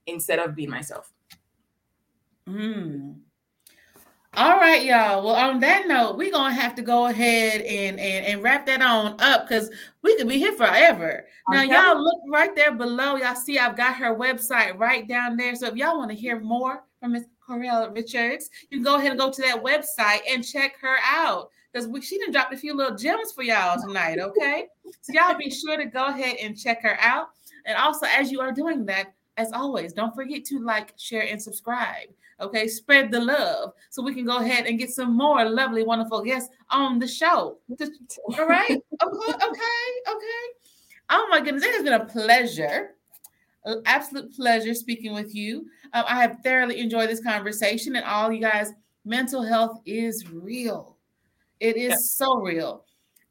instead 0.07 0.39
of 0.39 0.57
being 0.57 0.71
myself. 0.71 1.13
Hmm. 2.47 3.13
All 4.37 4.59
right, 4.59 4.85
y'all. 4.85 5.25
Well, 5.25 5.35
on 5.35 5.61
that 5.61 5.89
note, 5.89 6.19
we're 6.19 6.31
gonna 6.31 6.53
have 6.53 6.75
to 6.75 6.83
go 6.83 7.07
ahead 7.07 7.63
and 7.63 7.99
and, 7.99 8.27
and 8.27 8.43
wrap 8.43 8.67
that 8.67 8.83
on 8.83 9.17
up 9.19 9.49
because 9.49 9.71
we 10.03 10.15
could 10.19 10.29
be 10.29 10.39
here 10.39 10.53
forever. 10.53 11.27
Now, 11.49 11.65
okay. 11.65 11.73
y'all 11.73 12.03
look 12.03 12.21
right 12.29 12.55
there 12.55 12.75
below. 12.75 13.17
Y'all 13.17 13.35
see 13.35 13.59
I've 13.59 13.79
got 13.79 13.97
her 13.97 14.15
website 14.15 14.79
right 14.79 15.09
down 15.09 15.39
there. 15.39 15.55
So 15.55 15.69
if 15.69 15.77
y'all 15.77 15.97
want 15.97 16.11
to 16.11 16.17
hear 16.17 16.39
more 16.39 16.85
from 17.01 17.13
Miss 17.13 17.25
Corel 17.49 17.95
Richards, 17.95 18.51
you 18.69 18.77
can 18.77 18.85
go 18.85 18.97
ahead 18.97 19.13
and 19.13 19.19
go 19.19 19.31
to 19.31 19.41
that 19.41 19.65
website 19.65 20.21
and 20.29 20.47
check 20.47 20.75
her 20.83 20.97
out 21.03 21.49
because 21.73 22.07
she 22.07 22.19
done 22.19 22.31
dropped 22.31 22.53
a 22.53 22.59
few 22.59 22.75
little 22.75 22.95
gems 22.95 23.33
for 23.33 23.43
y'all 23.43 23.81
tonight. 23.81 24.19
Okay, 24.19 24.67
so 25.01 25.15
y'all 25.15 25.39
be 25.39 25.51
sure 25.51 25.79
to 25.79 25.87
go 25.87 26.09
ahead 26.09 26.37
and 26.43 26.59
check 26.59 26.83
her 26.83 26.99
out. 27.01 27.29
And 27.65 27.79
also, 27.79 28.05
as 28.07 28.31
you 28.31 28.43
are 28.43 28.53
doing 28.53 28.85
that, 28.85 29.15
as 29.37 29.53
always, 29.53 29.93
don't 29.93 30.15
forget 30.15 30.45
to 30.47 30.61
like, 30.61 30.95
share, 30.97 31.23
and 31.23 31.41
subscribe. 31.41 32.09
Okay, 32.41 32.69
spread 32.69 33.11
the 33.11 33.21
love 33.21 33.73
so 33.89 34.03
we 34.03 34.15
can 34.15 34.27
go 34.27 34.39
ahead 34.39 34.67
and 34.67 34.79
get 34.79 34.91
some 34.91 35.17
more 35.17 35.49
lovely, 35.49 35.83
wonderful 35.83 36.23
guests 36.23 36.51
on 36.71 36.99
the 36.99 37.09
show. 37.09 37.59
All 38.39 38.47
right, 38.47 38.71
okay, 38.71 39.33
okay, 39.33 39.89
okay. 40.09 40.47
Oh 41.09 41.27
my 41.31 41.41
goodness, 41.41 41.65
it 41.65 41.75
has 41.75 41.83
been 41.83 41.95
a 41.95 42.05
pleasure, 42.05 42.95
an 43.65 43.83
absolute 43.87 44.35
pleasure 44.35 44.75
speaking 44.75 45.15
with 45.15 45.35
you. 45.35 45.67
Um, 45.93 46.05
I 46.07 46.21
have 46.21 46.39
thoroughly 46.43 46.81
enjoyed 46.81 47.09
this 47.09 47.23
conversation, 47.23 47.97
and 47.97 48.05
all 48.05 48.33
you 48.33 48.41
guys, 48.41 48.73
mental 49.05 49.43
health 49.43 49.81
is 49.87 50.29
real. 50.31 50.99
It 51.61 51.77
is 51.77 51.91
yeah. 51.91 51.97
so 51.99 52.37
real. 52.37 52.85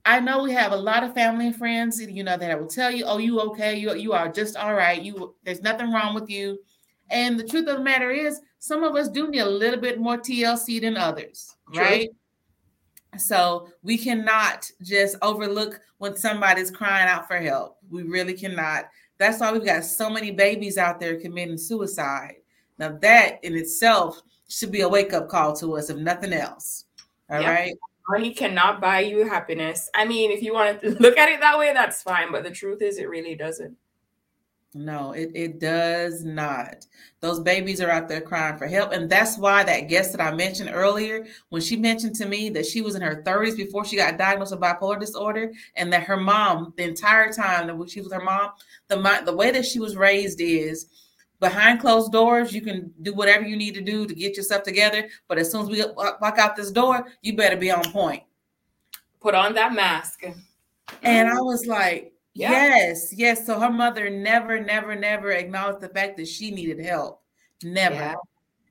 I 0.06 0.20
know 0.20 0.44
we 0.44 0.52
have 0.54 0.72
a 0.72 0.78
lot 0.78 1.04
of 1.04 1.14
family 1.14 1.48
and 1.48 1.56
friends, 1.56 2.00
you 2.00 2.24
know, 2.24 2.38
that 2.38 2.60
will 2.60 2.68
tell 2.68 2.92
you, 2.92 3.06
"Oh, 3.06 3.18
you 3.18 3.40
okay? 3.42 3.76
You 3.76 3.96
you 3.96 4.14
are 4.14 4.32
just 4.32 4.56
all 4.56 4.76
right. 4.76 5.02
You 5.02 5.36
there's 5.44 5.62
nothing 5.62 5.92
wrong 5.92 6.14
with 6.14 6.30
you." 6.30 6.60
And 7.10 7.40
the 7.40 7.44
truth 7.44 7.68
of 7.68 7.78
the 7.78 7.84
matter 7.84 8.12
is, 8.12 8.40
some 8.60 8.84
of 8.84 8.96
us 8.96 9.10
do 9.10 9.28
need 9.30 9.40
a 9.40 9.50
little 9.50 9.80
bit 9.80 10.00
more 10.00 10.18
TLC 10.18 10.80
than 10.80 10.98
others, 10.98 11.56
True. 11.74 11.84
right? 11.84 12.10
So 13.18 13.70
we 13.84 13.98
cannot 13.98 14.70
just 14.82 15.16
overlook 15.22 15.80
when 15.98 16.16
somebody's 16.16 16.72
crying 16.72 17.08
out 17.08 17.28
for 17.28 17.38
help. 17.38 17.78
We 17.90 18.04
really 18.04 18.34
cannot. 18.34 18.86
That's 19.18 19.40
why 19.40 19.52
we've 19.52 19.66
got 19.66 19.86
so 19.86 20.10
many 20.10 20.32
babies 20.32 20.78
out 20.78 21.00
there 21.00 21.20
committing 21.20 21.58
suicide. 21.58 22.36
Now 22.78 22.98
that 23.02 23.40
in 23.44 23.56
itself 23.56 24.22
should 24.50 24.72
be 24.72 24.82
a 24.82 24.90
wake 24.90 25.14
up 25.14 25.30
call 25.30 25.56
to 25.58 25.78
us, 25.78 25.90
if 25.90 25.98
nothing 25.98 26.34
else. 26.34 26.86
All 27.30 27.42
yep. 27.42 27.50
right. 27.50 27.76
Money 28.10 28.34
cannot 28.34 28.82
buy 28.82 29.00
you 29.00 29.28
happiness. 29.28 29.90
I 29.96 30.06
mean, 30.06 30.32
if 30.32 30.42
you 30.42 30.54
want 30.54 30.82
to 30.82 30.90
look 31.00 31.18
at 31.18 31.30
it 31.30 31.40
that 31.40 31.58
way, 31.58 31.74
that's 31.74 32.02
fine. 32.04 32.32
But 32.32 32.44
the 32.44 32.52
truth 32.52 32.82
is, 32.82 32.98
it 32.98 33.10
really 33.10 33.36
doesn't. 33.36 33.76
No, 34.78 35.14
it, 35.14 35.32
it 35.34 35.60
does 35.62 36.26
not. 36.26 36.86
Those 37.22 37.40
babies 37.40 37.80
are 37.80 37.90
out 37.90 38.10
there 38.10 38.20
crying 38.20 38.58
for 38.58 38.68
help. 38.68 38.92
And 38.92 39.10
that's 39.10 39.38
why 39.38 39.64
that 39.64 39.88
guest 39.88 40.12
that 40.12 40.20
I 40.20 40.36
mentioned 40.36 40.70
earlier, 40.74 41.26
when 41.48 41.62
she 41.62 41.78
mentioned 41.78 42.14
to 42.18 42.26
me 42.26 42.50
that 42.50 42.66
she 42.66 42.82
was 42.82 42.96
in 42.96 43.02
her 43.02 43.24
30s 43.24 43.56
before 43.56 43.86
she 43.86 43.96
got 43.96 44.18
diagnosed 44.18 44.52
with 44.52 44.60
bipolar 44.60 45.00
disorder, 45.00 45.54
and 45.78 45.94
that 45.94 46.04
her 46.04 46.18
mom, 46.18 46.74
the 46.76 46.84
entire 46.84 47.32
time 47.32 47.68
that 47.68 47.90
she 47.90 48.02
was 48.02 48.10
with 48.10 48.20
her 48.20 48.26
mom, 48.26 48.52
the, 48.90 49.22
the 49.26 49.36
way 49.36 49.50
that 49.50 49.66
she 49.66 49.80
was 49.80 49.96
raised 49.96 50.42
is 50.42 50.88
behind 51.40 51.80
closed 51.80 52.12
doors, 52.12 52.54
you 52.54 52.62
can 52.62 52.94
do 53.02 53.14
whatever 53.14 53.46
you 53.46 53.58
need 53.58 53.74
to 53.76 53.82
do 53.82 54.06
to 54.06 54.14
get 54.14 54.38
yourself 54.38 54.64
together. 54.64 55.08
But 55.28 55.38
as 55.38 55.52
soon 55.52 55.64
as 55.64 55.70
we 55.70 55.84
walk 55.96 56.38
out 56.38 56.56
this 56.56 56.72
door, 56.72 57.08
you 57.22 57.36
better 57.36 57.58
be 57.58 57.72
on 57.72 57.92
point. 57.92 58.24
Put 59.20 59.36
on 59.36 59.54
that 59.56 59.74
mask. 59.74 60.24
And 61.04 61.30
I 61.30 61.42
was 61.42 61.66
like, 61.66 62.14
yeah. 62.34 62.52
Yes, 62.52 63.14
yes. 63.14 63.46
So 63.46 63.60
her 63.60 63.72
mother 63.72 64.10
never, 64.10 64.60
never, 64.60 64.94
never 64.96 65.32
acknowledged 65.32 65.82
the 65.82 65.90
fact 65.90 66.18
that 66.18 66.28
she 66.28 66.52
needed 66.52 66.84
help. 66.86 67.22
Never. 67.64 67.96
Yeah. 67.96 68.16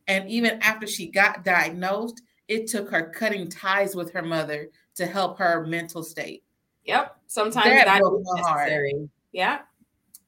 And 0.06 0.28
even 0.28 0.58
after 0.60 0.86
she 0.86 1.06
got 1.06 1.44
diagnosed, 1.44 2.20
it 2.46 2.66
took 2.66 2.90
her 2.90 3.10
cutting 3.10 3.48
ties 3.48 3.96
with 3.96 4.12
her 4.12 4.22
mother 4.22 4.68
to 4.96 5.06
help 5.06 5.38
her 5.38 5.66
mental 5.66 6.02
state. 6.02 6.44
Yep. 6.84 7.16
Sometimes 7.26 7.64
that, 7.64 7.86
that 7.86 8.00
broke 8.00 8.22
my 8.22 8.40
necessary. 8.40 8.92
heart. 8.92 9.08
Yeah. 9.32 9.58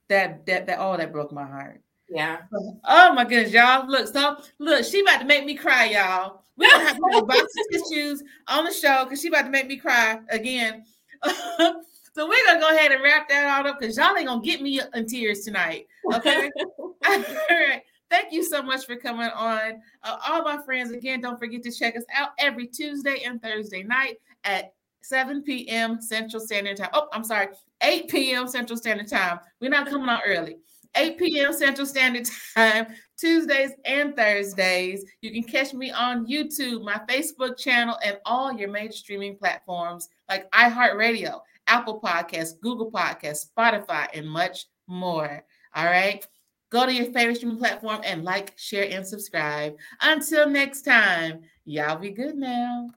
That 0.09 0.47
that 0.47 0.67
that 0.67 0.79
oh 0.81 0.97
that 0.97 1.13
broke 1.13 1.33
my 1.33 1.45
heart. 1.45 1.83
Yeah. 2.09 2.43
Oh 2.85 3.13
my 3.15 3.25
goodness, 3.25 3.53
y'all. 3.53 3.89
Look, 3.89 4.09
so 4.09 4.37
look, 4.59 4.85
she 4.85 5.01
about 5.01 5.21
to 5.21 5.27
make 5.27 5.45
me 5.45 5.55
cry, 5.55 5.87
y'all. 5.87 6.43
We're 6.57 6.71
gonna 6.71 6.85
have 6.85 6.97
to 6.97 7.25
box 7.27 7.41
of 7.41 7.49
tissues 7.73 8.23
on 8.49 8.65
the 8.65 8.73
show 8.73 9.05
because 9.05 9.21
she 9.21 9.29
about 9.29 9.43
to 9.43 9.51
make 9.51 9.67
me 9.67 9.77
cry 9.77 10.21
again. 10.31 10.85
So 12.17 12.27
we're 12.27 12.47
gonna 12.47 12.61
go 12.61 12.75
ahead 12.75 12.93
and 12.93 13.03
wrap 13.03 13.29
that 13.29 13.45
all 13.45 13.71
up 13.71 13.79
because 13.79 13.99
y'all 13.99 14.17
ain't 14.17 14.27
gonna 14.27 14.41
get 14.41 14.63
me 14.63 14.81
in 14.95 15.07
tears 15.07 15.41
tonight. 15.41 15.87
Okay. 16.15 16.51
all 16.79 16.95
right. 17.05 17.83
Thank 18.11 18.33
you 18.33 18.43
so 18.43 18.63
much 18.63 18.87
for 18.87 18.97
coming 18.97 19.29
on. 19.29 19.83
Uh, 20.03 20.17
all 20.27 20.43
my 20.43 20.57
friends, 20.65 20.93
again, 20.93 21.21
don't 21.21 21.39
forget 21.39 21.63
to 21.65 21.71
check 21.71 21.95
us 21.95 22.05
out 22.15 22.31
every 22.39 22.69
Tuesday 22.69 23.25
and 23.27 23.43
Thursday 23.43 23.83
night 23.83 24.17
at 24.45 24.73
7 25.03 25.43
p.m. 25.43 26.01
Central 26.01 26.41
Standard 26.41 26.79
Time. 26.79 26.89
Oh, 26.95 27.09
I'm 27.13 27.23
sorry, 27.23 27.49
8 27.83 28.09
p.m. 28.09 28.49
Central 28.49 28.79
Standard 28.79 29.09
Time. 29.09 29.39
We're 29.61 29.69
not 29.69 29.87
coming 29.87 30.09
on 30.09 30.21
early. 30.27 30.57
8 30.97 31.19
p.m. 31.19 31.53
Central 31.53 31.87
Standard 31.87 32.29
Time, 32.57 32.87
Tuesdays 33.19 33.73
and 33.85 34.17
Thursdays. 34.17 35.05
You 35.21 35.31
can 35.31 35.45
catch 35.45 35.75
me 35.75 35.91
on 35.91 36.27
YouTube, 36.27 36.85
my 36.85 37.01
Facebook 37.09 37.59
channel, 37.59 37.97
and 38.05 38.19
all 38.25 38.53
your 38.53 38.71
major 38.71 38.93
streaming 38.93 39.37
platforms 39.37 40.09
like 40.29 40.51
iHeartRadio 40.53 41.41
Apple 41.67 42.01
Podcasts, 42.01 42.61
Google 42.61 42.91
Podcasts, 42.91 43.47
Spotify, 43.57 44.07
and 44.15 44.29
much 44.29 44.67
more. 44.87 45.45
All 45.75 45.85
right. 45.85 46.27
Go 46.71 46.87
to 46.87 46.93
your 46.93 47.07
favorite 47.07 47.37
streaming 47.37 47.59
platform 47.59 48.01
and 48.05 48.25
like, 48.25 48.53
share, 48.57 48.89
and 48.91 49.07
subscribe. 49.07 49.77
Until 50.01 50.49
next 50.49 50.83
time, 50.83 51.43
y'all 51.65 51.99
be 51.99 52.11
good 52.11 52.37
now. 52.37 52.91